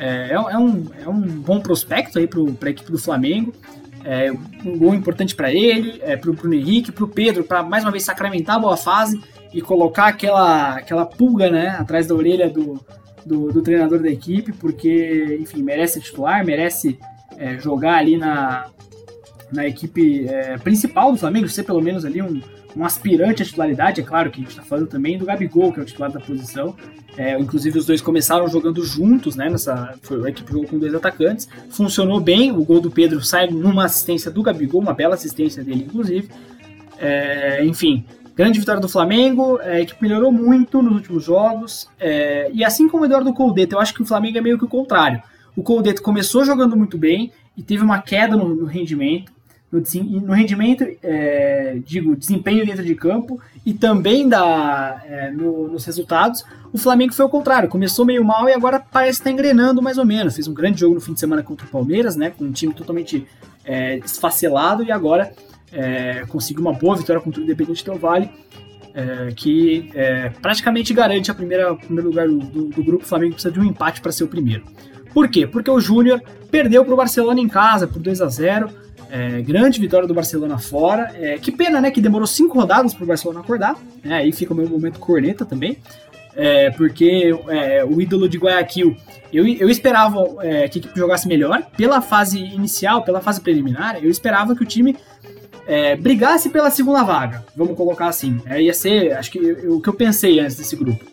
[0.00, 3.52] é, é, um, é um bom prospecto aí para a equipe do Flamengo.
[4.02, 4.32] É,
[4.64, 7.84] um gol importante para ele, é, para o Bruno Henrique, para o Pedro, para mais
[7.84, 9.20] uma vez sacramentar a boa fase
[9.52, 12.80] e colocar aquela, aquela pulga né, atrás da orelha do,
[13.26, 16.98] do, do treinador da equipe, porque, enfim, merece titular, merece
[17.36, 18.68] é, jogar ali na,
[19.52, 22.40] na equipe é, principal do Flamengo, ser pelo menos ali um,
[22.76, 25.80] um aspirante à titularidade, é claro que a gente está falando também do Gabigol, que
[25.80, 26.74] é o titular da posição.
[27.16, 29.50] É, inclusive os dois começaram jogando juntos, né?
[29.50, 31.48] Nessa, foi, a equipe jogou com dois atacantes.
[31.70, 35.84] Funcionou bem, o gol do Pedro sai numa assistência do Gabigol, uma bela assistência dele,
[35.84, 36.28] inclusive.
[36.98, 38.04] É, enfim,
[38.36, 41.88] grande vitória do Flamengo, é, equipe melhorou muito nos últimos jogos.
[41.98, 44.64] É, e assim como o Eduardo Coldeto, eu acho que o Flamengo é meio que
[44.64, 45.20] o contrário.
[45.56, 49.32] O Coldeto começou jogando muito bem e teve uma queda no, no rendimento
[49.70, 49.80] no,
[50.20, 56.44] no rendimento, é, digo, desempenho dentro de campo e também da, é, no, nos resultados,
[56.72, 60.04] o Flamengo foi o contrário, começou meio mal e agora parece estar engrenando mais ou
[60.04, 60.34] menos.
[60.34, 62.74] Fez um grande jogo no fim de semana contra o Palmeiras, né, com um time
[62.74, 63.26] totalmente
[63.64, 65.32] é, esfacelado e agora
[65.72, 68.28] é, conseguiu uma boa vitória contra o Independente Del Vale,
[68.92, 73.04] é, que é, praticamente garante a primeira, o primeiro lugar do, do, do grupo.
[73.04, 74.64] O Flamengo precisa de um empate para ser o primeiro.
[75.14, 75.46] Por quê?
[75.46, 78.70] Porque o Júnior perdeu para o Barcelona em casa por 2 a 0
[79.10, 81.12] é, grande vitória do Barcelona fora.
[81.14, 81.90] É, que pena, né?
[81.90, 83.76] Que demorou cinco rodadas para o Barcelona acordar.
[84.02, 85.76] Né, aí fica o meu momento corneta também.
[86.36, 88.96] É, porque é, o ídolo de Guayaquil,
[89.32, 91.62] eu, eu esperava é, que a equipe jogasse melhor.
[91.76, 94.96] Pela fase inicial, pela fase preliminar, eu esperava que o time
[95.66, 97.44] é, brigasse pela segunda vaga.
[97.56, 98.40] Vamos colocar assim.
[98.58, 101.04] ia ser, acho que o que eu pensei antes desse grupo.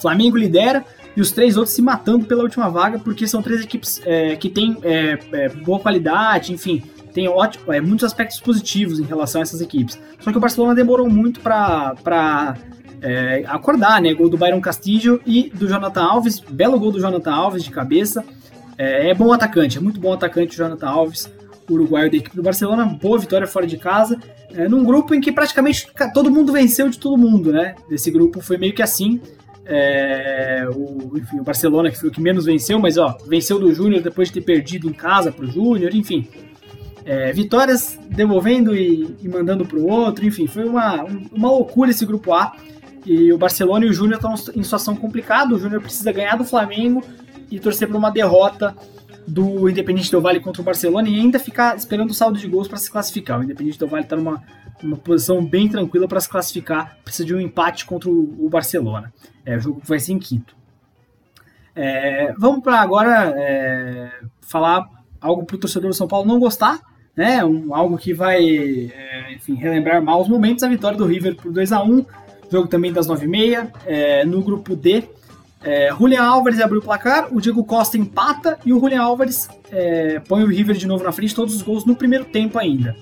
[0.00, 0.84] Flamengo lidera,
[1.16, 4.48] e os três outros se matando pela última vaga, porque são três equipes é, que
[4.48, 6.82] têm é, é, boa qualidade, enfim,
[7.14, 9.98] tem ótimo, é, muitos aspectos positivos em relação a essas equipes.
[10.18, 12.56] Só que o Barcelona demorou muito para
[13.00, 14.12] é, acordar, né?
[14.12, 18.24] Gol do Byron Castillo e do Jonathan Alves, belo gol do Jonathan Alves de cabeça.
[18.76, 21.32] É, é bom atacante, é muito bom atacante o Jonathan Alves,
[21.70, 24.18] uruguaio da equipe do Barcelona, boa vitória fora de casa,
[24.52, 27.76] é, num grupo em que praticamente todo mundo venceu de todo mundo, né?
[27.88, 29.20] Esse grupo foi meio que assim.
[29.66, 33.72] É, o, enfim, o Barcelona que foi o que menos venceu, mas ó, venceu do
[33.72, 36.28] Júnior depois de ter perdido em casa pro Júnior, enfim
[37.04, 42.04] é, vitórias devolvendo e, e mandando para o outro, enfim, foi uma, uma loucura esse
[42.06, 42.54] grupo A.
[43.04, 45.54] E o Barcelona e o Júnior estão em situação complicada.
[45.54, 47.02] O Júnior precisa ganhar do Flamengo
[47.50, 48.74] e torcer para uma derrota
[49.26, 52.66] do Independente do Vale contra o Barcelona e ainda ficar esperando o saldo de gols
[52.66, 53.38] para se classificar.
[53.38, 54.42] O Independente do Vale está numa
[54.82, 59.12] uma posição bem tranquila para se classificar, precisa de um empate contra o, o Barcelona.
[59.44, 60.54] É, o jogo vai ser em quinto.
[61.74, 64.88] É, vamos para agora é, falar
[65.20, 66.80] algo para o torcedor do São Paulo não gostar,
[67.16, 67.44] né?
[67.44, 70.64] Um, algo que vai, é, enfim, relembrar maus momentos.
[70.64, 72.04] A vitória do River por 2 a 1
[72.50, 73.70] jogo também das 9h30.
[73.86, 75.04] É, no grupo D,
[75.62, 80.20] é, Julian Álvares abriu o placar, o Diego Costa empata e o Julian Álvares é,
[80.20, 82.94] põe o River de novo na frente, todos os gols no primeiro tempo ainda.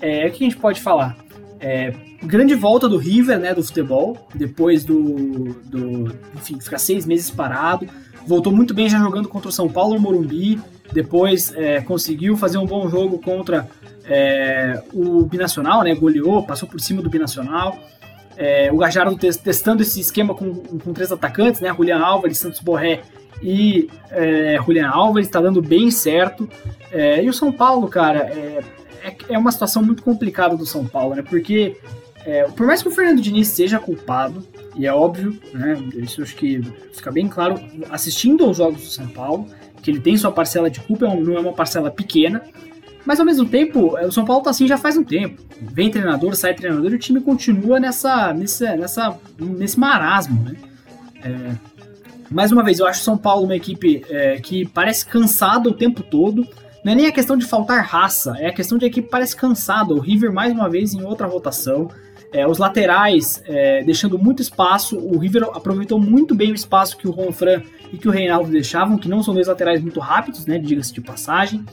[0.00, 1.16] É, o que a gente pode falar?
[1.60, 7.30] É, grande volta do River, né, do futebol, depois do, do enfim, ficar seis meses
[7.30, 7.86] parado.
[8.26, 10.60] Voltou muito bem já jogando contra o São Paulo no Morumbi,
[10.92, 13.68] depois é, conseguiu fazer um bom jogo contra
[14.04, 15.94] é, o Binacional, né?
[15.94, 17.78] Goleou, passou por cima do Binacional.
[18.36, 21.72] É, o Gajardo testando esse esquema com, com três atacantes, né?
[21.74, 23.02] Julian Álvares, Santos Borré
[23.42, 26.48] e é, Julian Álvares, está dando bem certo.
[26.90, 28.62] É, e o São Paulo, cara, é,
[29.02, 31.22] é, é, uma situação muito complicada do São Paulo, né?
[31.22, 31.76] Porque
[32.26, 35.80] é, por mais que o Fernando Diniz seja culpado, e é óbvio, né?
[35.94, 36.60] Isso acho que
[36.92, 37.54] fica bem claro
[37.88, 39.46] assistindo aos jogos do São Paulo,
[39.80, 42.42] que ele tem sua parcela de culpa, é não é uma parcela pequena,
[43.04, 45.40] mas ao mesmo tempo, o São Paulo tá assim já faz um tempo.
[45.62, 50.56] Vem treinador, sai treinador e o time continua nessa, nessa, nessa, nesse marasmo, né?
[51.22, 51.54] É,
[52.28, 55.72] mais uma vez, eu acho o São Paulo uma equipe é, que parece cansada o
[55.72, 56.44] tempo todo.
[56.84, 59.36] Não é nem a questão de faltar raça, é a questão de a equipe parece
[59.36, 59.94] cansada.
[59.94, 61.88] O River, mais uma vez, em outra rotação.
[62.32, 67.06] É, os laterais é, deixando muito espaço, o River aproveitou muito bem o espaço que
[67.06, 67.62] o Ronfran
[67.92, 71.00] e que o Reinaldo deixavam, que não são dois laterais muito rápidos, né, diga-se de
[71.00, 71.64] passagem.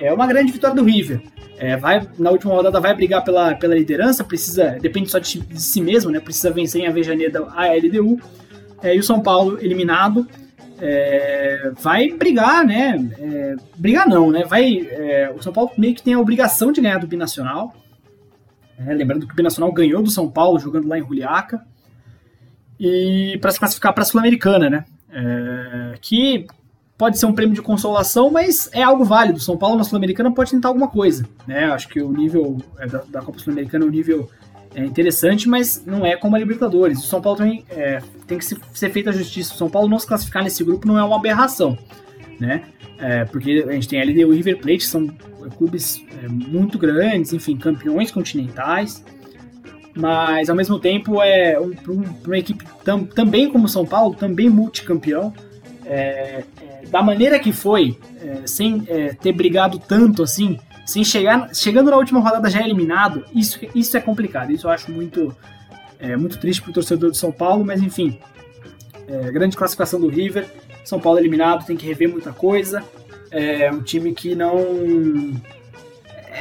[0.00, 1.20] É uma grande vitória do River.
[1.58, 5.60] É, vai, na última rodada vai brigar pela, pela liderança, precisa, depende só de, de
[5.60, 8.18] si mesmo, né, precisa vencer em Avejaneda a LDU.
[8.82, 10.26] É, e o São Paulo eliminado
[10.80, 13.08] é, vai brigar, né?
[13.16, 14.42] É, brigar não, né?
[14.44, 17.72] Vai, é, o São Paulo meio que tem a obrigação de ganhar do Binacional.
[18.78, 21.64] É, lembrando que o Binacional ganhou do São Paulo jogando lá em Juliaca.
[22.78, 24.84] E para se classificar para a Sul-Americana, né?
[25.10, 26.46] É, que
[26.96, 29.40] pode ser um prêmio de consolação, mas é algo válido.
[29.40, 31.66] São Paulo na Sul-Americana pode tentar alguma coisa, né?
[31.66, 34.28] Acho que o nível é, da, da Copa Sul-Americana, o nível
[34.74, 36.98] é interessante, mas não é como a Libertadores.
[36.98, 39.54] O São Paulo também é, tem que ser feita a justiça.
[39.54, 41.76] O São Paulo não se classificar nesse grupo não é uma aberração,
[42.42, 42.62] né?
[42.98, 45.08] É, porque a gente tem a LDU e River Plate, são
[45.56, 49.04] clubes é, muito grandes, enfim, campeões continentais.
[49.94, 54.48] Mas ao mesmo tempo é um, um, uma equipe tam, também como São Paulo, também
[54.48, 55.32] multicampeão.
[55.84, 58.84] É, é, da maneira que foi, é, sem
[59.20, 64.00] ter brigado tanto assim sem chegar, chegando na última rodada já eliminado, isso, isso é
[64.00, 64.50] complicado.
[64.50, 65.34] Isso eu acho muito,
[65.98, 68.18] é, muito triste para o torcedor do São Paulo, mas enfim,
[69.06, 70.46] é, grande classificação do River.
[70.84, 72.82] São Paulo eliminado, tem que rever muita coisa.
[73.30, 74.56] É um time que não.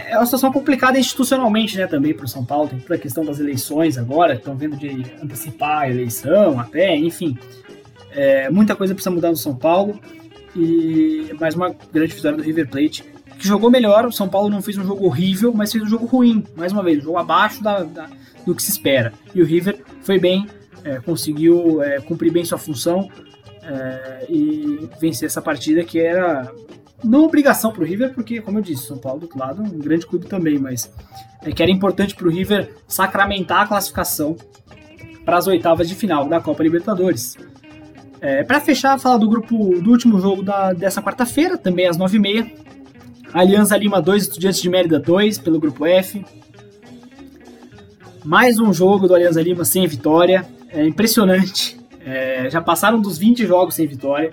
[0.09, 2.69] É uma situação complicada institucionalmente, né, também para o São Paulo.
[2.69, 7.37] Tem toda a questão das eleições agora, estão vendo de antecipar a eleição até, enfim.
[8.11, 9.99] É, muita coisa precisa mudar no São Paulo.
[10.55, 13.05] E mais uma grande vitória do River Plate
[13.37, 14.05] que jogou melhor.
[14.05, 16.43] O São Paulo não fez um jogo horrível, mas fez um jogo ruim.
[16.55, 18.09] Mais uma vez, um jogo abaixo da, da
[18.45, 19.13] do que se espera.
[19.33, 20.47] E o River foi bem,
[20.83, 23.09] é, conseguiu é, cumprir bem sua função
[23.63, 26.51] é, e vencer essa partida que era
[27.03, 29.79] não obrigação para o River, porque, como eu disse, São Paulo do outro lado um
[29.79, 30.91] grande clube também, mas
[31.43, 34.35] é que era importante para o River sacramentar a classificação
[35.25, 37.37] para as oitavas de final da Copa Libertadores.
[38.19, 42.51] É, para fechar, falar do grupo do último jogo da, dessa quarta-feira, também às 9h30,
[43.33, 46.23] Aliança Lima 2, Estudiantes de Mérida 2, pelo grupo F.
[48.23, 50.45] Mais um jogo do Aliança Lima sem vitória.
[50.69, 51.80] É impressionante.
[52.05, 54.31] É, já passaram dos 20 jogos sem vitória.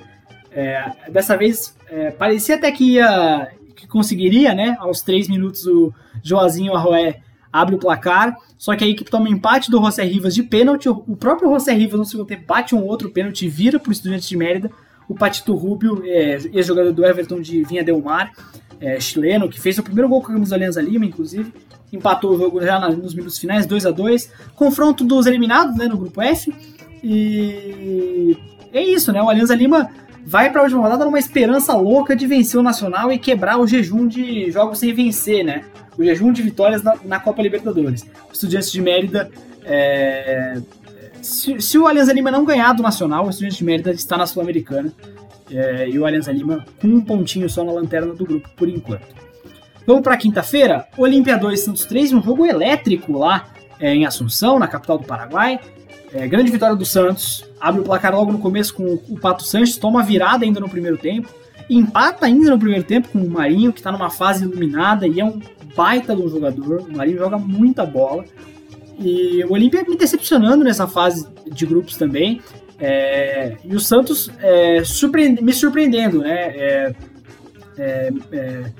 [0.50, 4.76] É, dessa vez é, parecia até que ia que conseguiria, né?
[4.80, 7.20] Aos 3 minutos o Joazinho Arroé
[7.52, 8.36] abre o placar.
[8.56, 10.88] Só que a equipe toma empate do José Rivas de pênalti.
[10.88, 14.28] O próprio José Rivas no segundo tempo bate um outro pênalti vira para o Estudiantes
[14.28, 14.70] de Mérida.
[15.08, 18.30] O Patito Rubio, é, ex-jogador do Everton de Vinha Del Mar,
[18.80, 21.52] é, chileno, que fez o primeiro gol com a camisa Alianza Lima, inclusive.
[21.92, 25.96] Empatou o jogo já nos minutos finais, 2 a 2 Confronto dos eliminados né, no
[25.96, 26.52] grupo F.
[27.02, 28.36] E
[28.72, 29.22] é isso, né?
[29.22, 29.90] O Alianza Lima
[30.24, 33.66] vai para a última rodada numa esperança louca de vencer o Nacional e quebrar o
[33.66, 35.64] jejum de jogos sem vencer, né?
[35.96, 38.02] O jejum de vitórias na, na Copa Libertadores.
[38.28, 39.30] O Estudiantes de Mérida.
[39.64, 40.60] É...
[41.22, 44.26] Se, se, o Alianza Lima não ganhar do Nacional, o Estudiantes de Mérida está na
[44.26, 44.92] Sul-Americana.
[45.50, 49.06] É, e o Alianza Lima com um pontinho só na lanterna do grupo por enquanto.
[49.86, 53.46] Vamos para quinta-feira, Olímpia 2 Santos 3, um jogo elétrico lá
[53.80, 55.58] é, em Assunção, na capital do Paraguai.
[56.12, 59.76] É, grande vitória do Santos, abre o placar logo no começo com o Pato Sanches,
[59.76, 61.28] toma virada ainda no primeiro tempo,
[61.68, 65.24] empata ainda no primeiro tempo com o Marinho, que está numa fase iluminada e é
[65.24, 65.40] um
[65.76, 66.80] baita de um jogador.
[66.80, 68.24] O Marinho joga muita bola.
[68.98, 72.40] E o Olímpia me decepcionando nessa fase de grupos também.
[72.80, 76.34] É, e o Santos é, surpreende, me surpreendendo, né?
[76.56, 76.94] É,
[77.78, 78.72] é, é,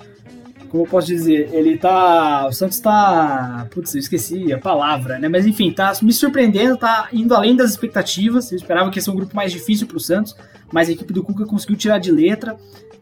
[0.69, 2.47] como eu posso dizer, ele tá.
[2.47, 3.67] O Santos tá.
[3.71, 5.29] Putz, eu esqueci a palavra, né?
[5.29, 8.53] Mas enfim, tá me surpreendendo, tá indo além das expectativas.
[8.53, 10.37] Eu esperava que ia ser um grupo mais difícil pro Santos,
[10.73, 12.57] mas a equipe do Cuca conseguiu tirar de letra.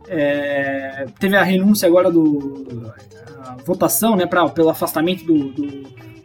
[0.08, 2.92] É, teve a renúncia agora do.
[3.44, 5.82] A votação, né, pra, pelo afastamento do, do,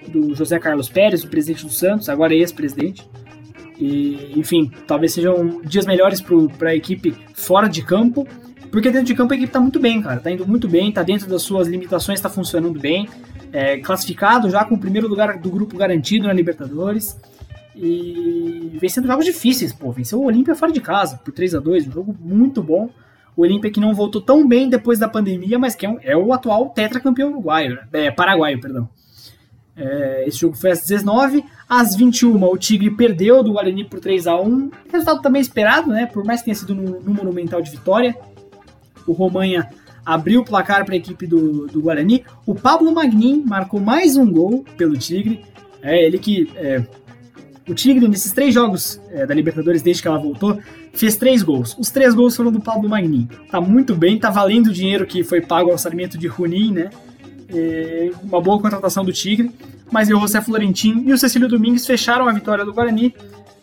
[0.08, 3.08] do José Carlos Pérez, o presidente do Santos, agora ex-presidente.
[3.82, 8.28] E, enfim, talvez sejam dias melhores para a equipe fora de campo,
[8.72, 10.16] porque dentro de campo a equipe está muito bem, cara.
[10.16, 13.10] Está indo muito bem, está dentro das suas limitações, está funcionando bem.
[13.52, 17.20] É, classificado já com o primeiro lugar do grupo garantido na Libertadores.
[17.76, 19.92] E vencendo jogos difíceis, pô.
[19.92, 22.90] Venceu o Olímpia fora de casa por 3 a 2 um jogo muito bom.
[23.36, 26.16] O Olímpia que não voltou tão bem depois da pandemia, mas que é, um, é
[26.16, 27.82] o atual tetracampeão uruguaio, né?
[27.94, 28.90] é, paraguaio, perdão.
[29.76, 34.28] É, esse jogo foi às 19 às 21 o Tigre perdeu do Guarani por 3
[34.28, 36.06] a 1 Resultado também esperado, né?
[36.06, 38.16] Por mais que tenha sido no, no Monumental de vitória.
[39.08, 39.70] O Romanha
[40.06, 42.24] abriu o placar para a equipe do, do Guarani.
[42.46, 45.44] O Pablo Magnin marcou mais um gol pelo Tigre.
[45.82, 46.52] É ele que.
[46.56, 46.84] É,
[47.68, 50.60] o Tigre, nesses três jogos é, da Libertadores, desde que ela voltou,
[50.94, 51.76] fez três gols.
[51.78, 53.30] Os três gols foram do Pablo Magnin.
[53.50, 56.90] Tá muito bem, tá valendo o dinheiro que foi pago ao Sarmento de Runim, né?
[57.54, 59.52] É, uma boa contratação do Tigre.
[59.92, 63.14] mas o José Florentin e o Cecílio Domingues fecharam a vitória do Guarani.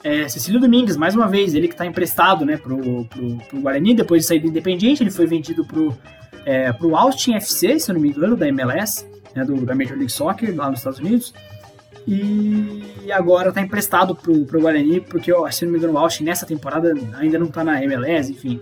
[0.03, 4.23] É, Cecílio Domingues, mais uma vez, ele que está emprestado né, pro, pro, Guarani, depois
[4.23, 5.97] de sair do Independiente, ele foi vendido pro,
[6.45, 9.97] é, pro Austin FC, se eu não me engano, da MLS, né, do, da Major
[9.97, 11.35] League Soccer, lá nos Estados Unidos.
[12.07, 16.47] E agora está emprestado pro, pro Guarani, porque, se não me engano, o Austin nessa
[16.47, 18.61] temporada ainda não está na MLS, enfim.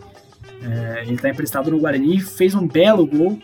[0.63, 3.39] É, ele está emprestado no Guarani, fez um belo gol,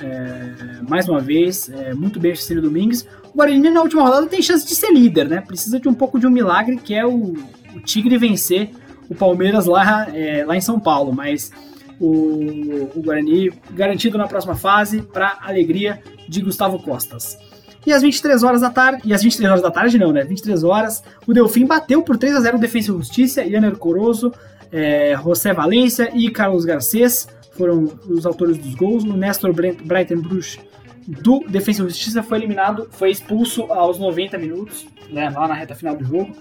[0.00, 3.06] é, mais uma vez, é, muito bem o Cecílio Domingues.
[3.32, 5.40] O Guarani na última rodada tem chance de ser líder, né?
[5.40, 7.32] Precisa de um pouco de um milagre, que é o,
[7.74, 8.70] o Tigre vencer
[9.08, 11.50] o Palmeiras lá, é, lá em São Paulo, mas
[11.98, 17.38] o, o Guarani garantido na próxima fase para alegria de Gustavo Costas.
[17.86, 20.24] E às 23 horas da tarde, e às 23 horas da tarde não, né?
[20.24, 24.32] 23 horas, o Delfim bateu por 3 a 0 o Defensa e Justiça, Ianer Coroso,
[24.70, 29.04] é, José Valência e Carlos Garcês foram os autores dos gols.
[29.04, 30.60] O Nestor Breitenbruch
[31.06, 35.74] do Defensa e Justiça foi eliminado, foi expulso aos 90 minutos, né, lá na reta
[35.74, 36.36] final do jogo.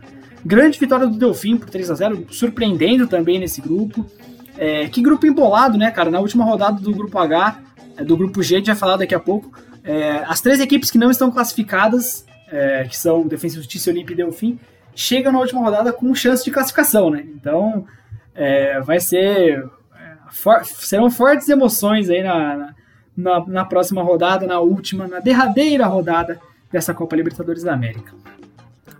[0.46, 4.06] Grande vitória do Delfim por 3 a 0 surpreendendo também nesse grupo.
[4.58, 6.10] É, que grupo embolado, né, cara?
[6.10, 7.60] Na última rodada do grupo H,
[7.98, 9.52] é, do grupo G, a gente vai falar daqui a pouco.
[9.84, 14.14] É, as três equipes que não estão classificadas, é, que são Defensa e Justiça, Olímpia
[14.14, 14.60] e Delfim,
[14.96, 17.24] chegam na última rodada com chance de classificação, né?
[17.36, 17.86] Então,
[18.36, 19.64] é, vai ser.
[19.96, 22.76] É, for, serão fortes emoções aí na, na,
[23.16, 26.40] na, próxima rodada, na última, na derradeira rodada
[26.72, 28.14] dessa Copa Libertadores da América.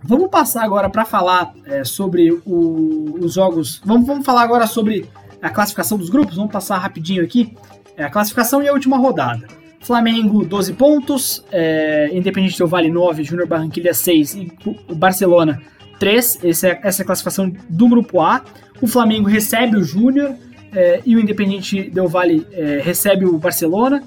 [0.04, 3.80] Vamos passar agora para falar é, sobre o, os jogos.
[3.84, 5.08] Vamos, vamos falar agora sobre
[5.40, 6.36] a classificação dos grupos.
[6.36, 7.56] Vamos passar rapidinho aqui.
[7.96, 9.46] É, a classificação e a última rodada.
[9.80, 14.52] Flamengo 12 pontos, é, Independente do Vale 9, Júnior Barranquilha 6 e
[14.94, 15.60] Barcelona
[15.98, 16.44] 3.
[16.44, 18.42] Essa é, essa é a classificação do grupo A.
[18.80, 20.34] O Flamengo recebe o Júnior
[20.72, 24.02] é, e o Independente Del Vale é, recebe o Barcelona.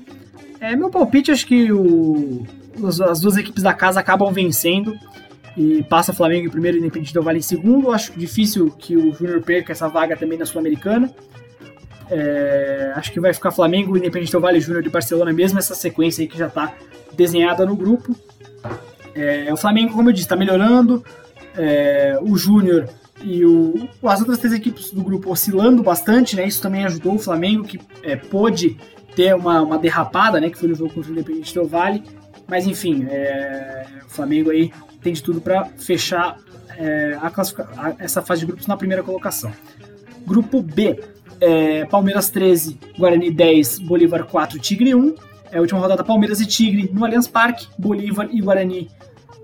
[0.60, 2.45] É, meu palpite, acho que o,
[2.80, 4.97] os, as duas equipes da casa acabam vencendo
[5.56, 7.91] e passa Flamengo em primeiro e Independente Del Vale em segundo.
[7.91, 11.13] Acho difícil que o Júnior perca essa vaga também na Sul-Americana.
[12.10, 16.23] É, acho que vai ficar Flamengo, Independente Del Vale Júnior de Barcelona, mesmo essa sequência
[16.23, 16.73] aí que já está
[17.13, 18.15] desenhada no grupo.
[19.13, 21.04] É, o Flamengo, como eu disse, está melhorando.
[21.58, 22.89] É, o Júnior
[23.23, 26.45] e o, as outras três equipes do grupo oscilando bastante, né?
[26.45, 28.78] Isso também ajudou o Flamengo, que é, pôde
[29.15, 30.49] ter uma, uma derrapada, né?
[30.49, 32.04] Que foi no jogo contra o Independente Del Vale.
[32.47, 36.38] Mas enfim, é, o Flamengo aí tem de tudo para fechar
[36.78, 39.51] é, a a, essa fase de grupos na primeira colocação.
[40.25, 40.99] Grupo B,
[41.39, 45.15] é, Palmeiras 13, Guarani 10, Bolívar 4, Tigre 1.
[45.51, 48.89] É a última rodada Palmeiras e Tigre no Allianz Parque, Bolívar e Guarani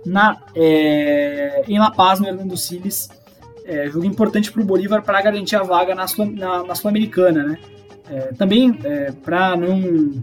[0.05, 3.09] na, é, em La Paz, no Hernando Siles.
[3.71, 6.05] É, jogo importante para o Bolívar para garantir a vaga na,
[6.35, 7.57] na, na Sul-Americana, né?
[8.09, 10.21] É, também é, para não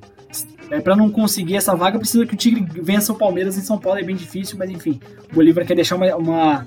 [0.70, 3.78] é, para não conseguir essa vaga precisa que o Tigre vença o Palmeiras em São
[3.78, 5.00] Paulo é bem difícil, mas enfim,
[5.32, 6.66] o Bolívar quer deixar uma, uma,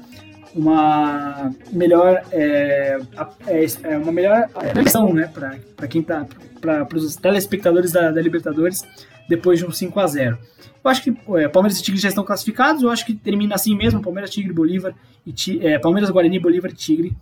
[0.55, 2.99] uma melhor é,
[3.47, 6.25] é, é uma melhor eleição, né, para quem tá
[6.59, 8.83] para os telespectadores da, da Libertadores
[9.27, 10.37] depois de um 5 a 0
[10.83, 12.81] eu acho que é, Palmeiras e Tigre já estão classificados.
[12.81, 14.93] Eu acho que termina assim mesmo: Palmeiras, Tigre, Bolívar
[15.25, 17.15] e é, Palmeiras, Guarani, Bolívar e Tigre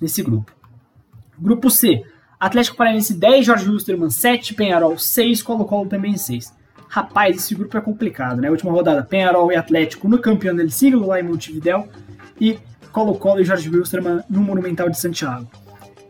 [0.00, 0.52] nesse grupo.
[1.38, 2.04] Grupo C:
[2.38, 6.54] Atlético Paranaense 10, Jorge Wilstermann 7, Penharol 6, Colo-Colo também 6.
[6.88, 8.50] Rapaz, esse grupo é complicado, né?
[8.50, 11.88] Última rodada: Penharol e Atlético no campeão del siglo, lá em Montevidéu,
[12.40, 12.58] e
[12.92, 15.48] Colo-Colo e Jorge Wilstermann no Monumental de Santiago.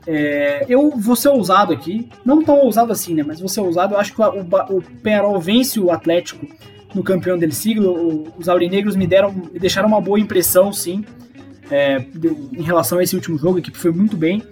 [0.06, 3.22] É, eu vou ser ousado aqui, não tão ousado assim, né?
[3.26, 3.94] Mas vou ser ousado.
[3.94, 6.46] Eu acho que o, o, Penharol vence o Atlético
[6.94, 8.32] no campeão del siglo.
[8.38, 11.04] Os aurinegros me deram, me deixaram uma boa impressão, sim,
[11.70, 12.04] é,
[12.52, 13.58] em relação a esse último jogo.
[13.58, 14.42] Equipe foi muito bem.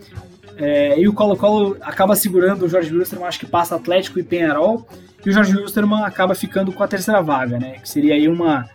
[0.57, 4.87] É, e o Colo-Colo acaba segurando o Jorge Wilstermann, acho que passa Atlético e Penharol.
[5.25, 7.79] E o Jorge Wilstermann acaba ficando com a terceira vaga, né?
[7.83, 8.69] Que seria aí uma,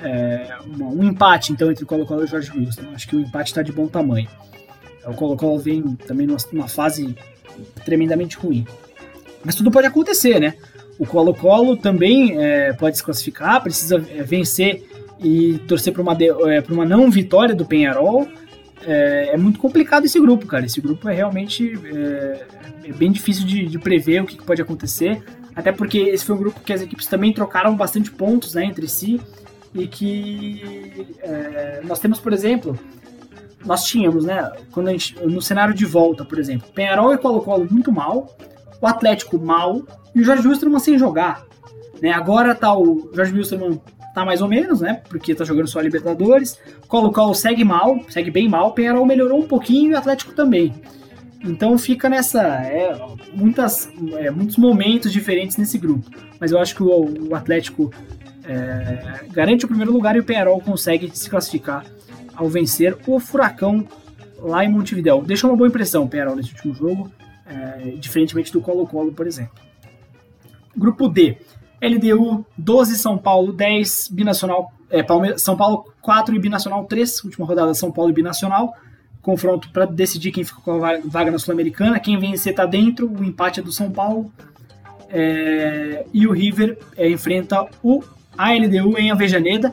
[0.00, 2.94] é, uma um empate, então, entre o Colo-Colo e o Jorge Wilstermann.
[2.94, 4.28] Acho que o empate está de bom tamanho.
[5.06, 7.16] O Colo-Colo vem também numa fase
[7.84, 8.66] tremendamente ruim.
[9.44, 10.54] Mas tudo pode acontecer, né?
[10.98, 14.82] O Colo-Colo também é, pode se classificar, precisa é, vencer
[15.20, 18.26] e torcer para uma, é, uma não vitória do Penharol.
[18.84, 20.66] É, é, muito complicado esse grupo, cara.
[20.66, 22.46] Esse grupo é realmente é,
[22.84, 25.22] é bem difícil de, de, prever o que, que, pode acontecer.
[25.54, 28.88] Até porque esse foi um grupo que as equipes também trocaram bastante pontos né, entre
[28.88, 29.20] si.
[29.76, 32.78] E que é, nós temos, por exemplo,
[33.64, 37.68] nós tínhamos, né, quando a gente, no cenário de volta, por exemplo, Penharol e Colo-Colo
[37.70, 38.36] muito mal,
[38.80, 39.82] o Atlético mal,
[40.14, 41.44] e o Jorge Wilstermann sem jogar.
[42.00, 42.10] Né?
[42.10, 43.80] Agora tá o Jorge Wilstermann
[44.14, 45.02] tá mais ou menos, né?
[45.10, 46.58] Porque tá jogando só a Libertadores.
[46.88, 48.72] Colo-Colo segue mal, segue bem mal.
[48.72, 50.72] Penharol melhorou um pouquinho e o Atlético também.
[51.44, 52.42] Então fica nessa.
[52.42, 52.98] É,
[53.34, 56.08] muitas, é, muitos momentos diferentes nesse grupo.
[56.40, 57.92] Mas eu acho que o, o Atlético
[58.46, 61.84] é, garante o primeiro lugar e o Penharol consegue se classificar
[62.34, 63.86] ao vencer o Furacão
[64.38, 65.22] lá em Montevideo.
[65.22, 67.10] Deixa uma boa impressão o Penharol nesse último jogo,
[67.46, 69.54] é, diferentemente do Colo-Colo, por exemplo.
[70.76, 71.38] Grupo D,
[71.82, 77.46] LDU 12, São Paulo 10, Binacional, é, Palme São Paulo 4 e Binacional 3, última
[77.46, 78.74] rodada São Paulo e Binacional.
[79.22, 81.98] Confronto para decidir quem fica com a vaga na Sul-Americana.
[81.98, 84.30] Quem vencer está dentro, o empate é do São Paulo.
[85.08, 88.02] É, e o River é, enfrenta o
[88.36, 89.72] ALDU em Avejaneda.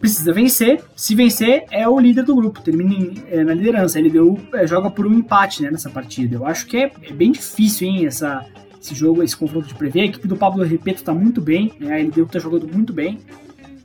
[0.00, 0.82] Precisa vencer.
[0.96, 3.98] Se vencer, é o líder do grupo, termina em, é, na liderança.
[3.98, 6.36] A LDU é, joga por um empate né, nessa partida.
[6.36, 8.44] Eu acho que é, é bem difícil hein, essa,
[8.80, 10.00] esse jogo, esse confronto de prever.
[10.00, 13.20] A equipe do Pablo Repeto está muito bem, né, a LDU está jogando muito bem.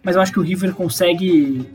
[0.02, 1.70] Mas eu acho que o River consegue.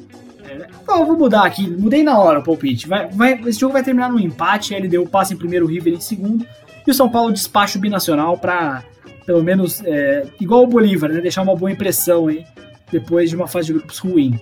[0.45, 2.89] É, vou mudar aqui, mudei na hora o palpite.
[2.89, 5.93] Vai, vai, esse jogo vai terminar no empate, a LDU passa em primeiro, o River
[5.95, 6.45] em segundo.
[6.85, 8.83] E o São Paulo despacha o binacional para,
[9.25, 12.45] pelo menos, é, igual o Bolívar, né, deixar uma boa impressão aí,
[12.91, 14.39] depois de uma fase de grupos ruim.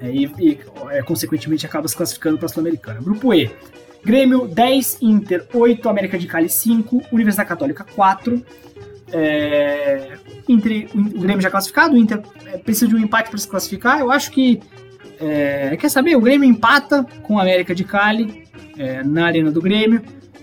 [0.00, 0.58] É, e, e
[0.90, 3.00] é, consequentemente acaba se classificando para a Sul-Americana.
[3.00, 3.50] Grupo E.
[4.02, 8.42] Grêmio 10, Inter 8, América de Cali 5, Universidade Católica 4.
[9.12, 10.16] É,
[10.48, 14.00] o Grêmio já classificado, o Inter é, precisa de um empate para se classificar.
[14.00, 14.60] Eu acho que.
[15.20, 16.16] É, quer saber?
[16.16, 18.44] O Grêmio empata com a América de Cali
[18.78, 20.02] é, na Arena do Grêmio.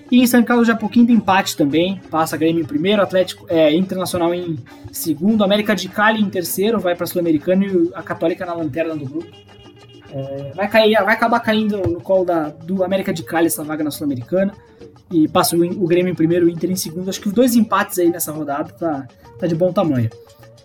[0.10, 2.00] E em São Carlos já pouquinho de empate também.
[2.10, 4.58] Passa Grêmio em primeiro, Atlético é, Internacional em
[4.92, 9.06] segundo, América de Cali em terceiro, vai para Sul-Americana e a Católica na lanterna do
[9.06, 9.28] grupo.
[10.10, 13.84] É, vai, cair, vai acabar caindo no colo da, do América de Cali essa vaga
[13.84, 14.54] na Sul-Americana.
[15.12, 17.10] E passa o, o, Grêmio em primeiro, o Inter em segundo.
[17.10, 20.10] Acho que os dois empates aí nessa rodada tá, tá de bom tamanho.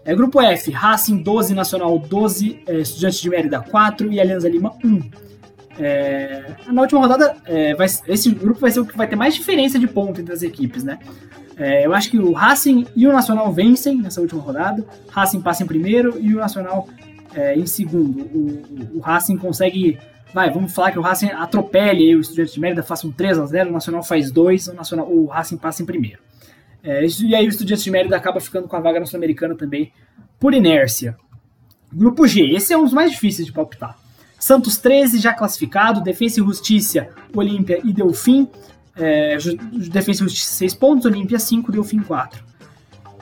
[0.05, 4.73] É, grupo F, Racing 12, Nacional 12, é, Estudiantes de Mérida 4 e Alianza Lima
[4.85, 5.32] 1.
[5.79, 9.35] É, na última rodada, é, vai, esse grupo vai ser o que vai ter mais
[9.35, 10.99] diferença de ponto entre as equipes, né?
[11.57, 14.85] É, eu acho que o Racing e o Nacional vencem nessa última rodada.
[15.11, 16.89] Racing passa em primeiro e o Nacional
[17.35, 18.21] é, em segundo.
[18.21, 19.99] O, o, Racing consegue.
[20.33, 23.47] Vai, vamos falar que o Racing atropele o Estudiantes de Mérida, faça um 3 a
[23.47, 26.21] 0 o Nacional faz 2, o, Nacional, o Racing passa em primeiro.
[26.83, 29.93] É, e aí o Estudiantes de Mérida acaba ficando com a vaga na Sul-Americana também,
[30.41, 31.17] por inércia.
[31.93, 34.02] Grupo G, esse é um dos mais difíceis de palpitar.
[34.43, 38.49] Santos 13 já classificado, Defensa e Justiça, Olímpia e Delfim.
[38.97, 39.37] É,
[39.89, 42.43] Defensa e Justiça 6 pontos, Olímpia 5, Delfim 4.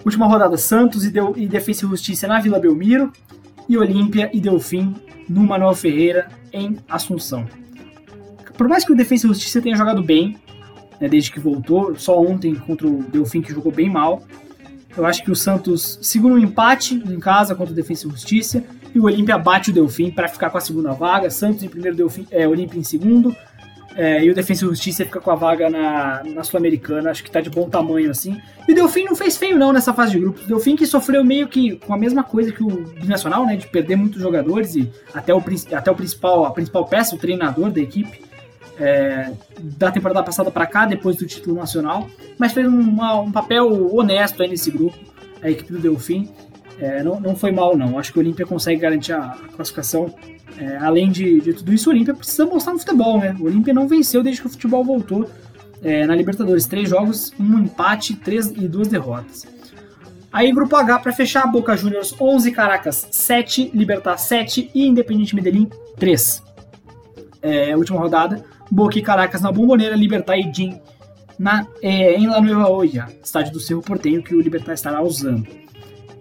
[0.02, 3.12] Última rodada, Santos e, Deu, e e Justiça na Vila Belmiro
[3.68, 4.94] e Olímpia e Delfim
[5.28, 7.46] no Manuel Ferreira em Assunção.
[8.56, 10.38] Por mais que o Defensa e Justiça tenha jogado bem,
[10.98, 14.22] né, desde que voltou, só ontem contra o Delfim que jogou bem mal,
[14.96, 18.64] eu acho que o Santos segura um empate em casa contra o Defensa e Justiça
[18.94, 21.30] e o Olímpia bate o Delfim para ficar com a segunda vaga.
[21.30, 23.34] Santos em primeiro, Delfim, é, Olímpia em segundo.
[23.96, 27.30] É, e o Defensa e Justiça fica com a vaga na, na Sul-Americana, acho que
[27.30, 28.40] tá de bom tamanho assim.
[28.68, 30.44] E o Delfim não fez feio não nessa fase de grupos.
[30.44, 33.66] O Delfim que sofreu meio que com a mesma coisa que o Binacional, né, de
[33.66, 37.80] perder muitos jogadores e até o, até o principal, a principal peça, o treinador da
[37.80, 38.22] equipe,
[38.78, 43.94] é, da temporada passada para cá, depois do título nacional, mas fez uma, um papel
[43.94, 44.96] honesto aí nesse grupo,
[45.42, 46.30] a equipe do Delfim.
[46.80, 47.98] É, não, não foi mal, não.
[47.98, 50.14] Acho que o Olímpia consegue garantir a classificação.
[50.58, 53.36] É, além de, de, tudo isso, o Olímpia precisa mostrar no futebol, né?
[53.38, 55.30] O Olímpia não venceu desde que o futebol voltou
[55.82, 56.66] é, na Libertadores.
[56.66, 59.46] Três jogos, um empate três, e duas derrotas.
[60.32, 65.68] Aí, grupo H, para fechar, Boca Juniors 11, Caracas 7, Libertar 7 e Independente Medellín
[65.98, 66.42] 3.
[67.42, 70.80] É, última rodada, Boca e Caracas na Bomboneira, Libertar e Jim
[71.38, 75.46] na, é, em La Nueva Olla, estádio do Cerro Portenho que o Libertar estará usando.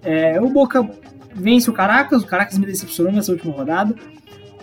[0.04, 0.88] É, o Boca
[1.34, 3.96] vence o Caracas, o Caracas me decepcionou nessa última rodada.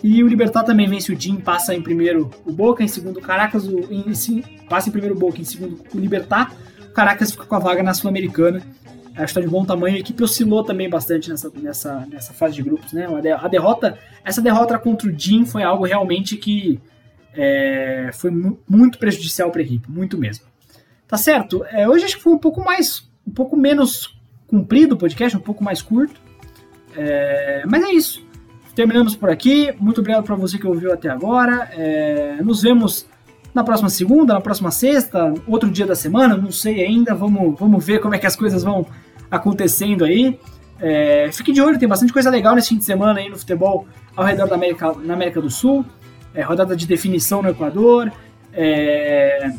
[0.03, 3.23] E o Libertar também vence o Jim, passa em primeiro o Boca, em segundo o
[3.23, 4.05] Caracas, o, em,
[4.69, 6.53] passa em primeiro o Boca, em segundo o Libertar.
[6.83, 8.63] O Caracas fica com a vaga na Sul-Americana.
[9.17, 9.97] Acho que está de bom tamanho.
[9.97, 13.07] A equipe oscilou também bastante nessa, nessa, nessa fase de grupos, né?
[13.41, 16.79] A derrota, essa derrota contra o Jim foi algo realmente que
[17.35, 18.31] é, foi
[18.69, 20.45] muito prejudicial para a equipe, muito mesmo.
[21.09, 21.65] Tá certo?
[21.67, 24.16] É, hoje acho que foi um pouco mais, um pouco menos
[24.47, 26.21] comprido o podcast, um pouco mais curto.
[26.97, 28.25] É, mas é isso.
[28.75, 29.73] Terminamos por aqui.
[29.79, 31.71] Muito obrigado para você que ouviu até agora.
[31.73, 33.07] É, nos vemos
[33.55, 37.15] na próxima segunda, na próxima sexta, outro dia da semana, não sei ainda.
[37.15, 38.87] Vamos, vamos ver como é que as coisas vão
[39.31, 40.39] acontecendo aí.
[40.79, 43.87] É, fique de olho, tem bastante coisa legal nesse fim de semana aí no futebol
[44.15, 45.85] ao redor da América, na América do Sul.
[46.35, 48.13] É, rodada de definição no Equador.
[48.53, 49.51] É,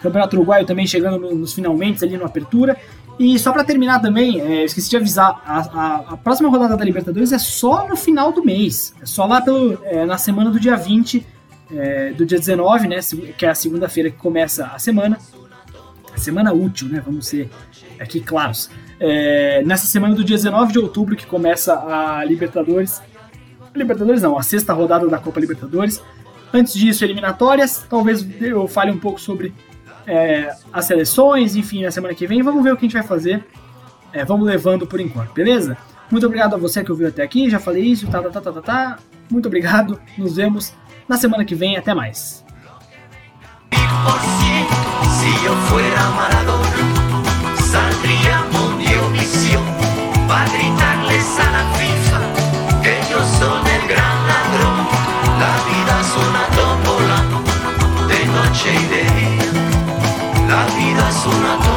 [0.00, 2.76] Campeonato Uruguaio também chegando nos finalmente ali no Apertura.
[3.18, 6.84] E só para terminar também, é, esqueci de avisar, a, a, a, próxima rodada da
[6.84, 8.92] Libertadores é só no final do mês.
[9.00, 11.24] É só lá pelo, é, na semana do dia 20,
[11.72, 12.98] é, do dia 19, né?
[13.38, 15.18] Que é a segunda-feira que começa a semana.
[16.16, 17.02] semana útil, né?
[17.04, 17.48] Vamos ser
[18.00, 18.68] aqui claros.
[18.98, 23.00] É, nessa semana do dia 19 de outubro que começa a Libertadores.
[23.74, 26.02] Libertadores não, a sexta rodada da Copa Libertadores.
[26.52, 27.84] Antes disso, eliminatórias.
[27.88, 29.52] Talvez eu fale um pouco sobre
[30.06, 32.42] é, as seleções, enfim, na semana que vem.
[32.42, 33.44] Vamos ver o que a gente vai fazer.
[34.12, 35.76] É, vamos levando por enquanto, beleza?
[36.10, 37.50] Muito obrigado a você que ouviu até aqui.
[37.50, 38.62] Já falei isso, tá, tá, tá, tá, tá.
[38.62, 38.98] tá.
[39.30, 40.00] Muito obrigado.
[40.16, 40.72] Nos vemos
[41.08, 41.76] na semana que vem.
[41.76, 42.44] Até mais.
[61.26, 61.73] Una tómbola.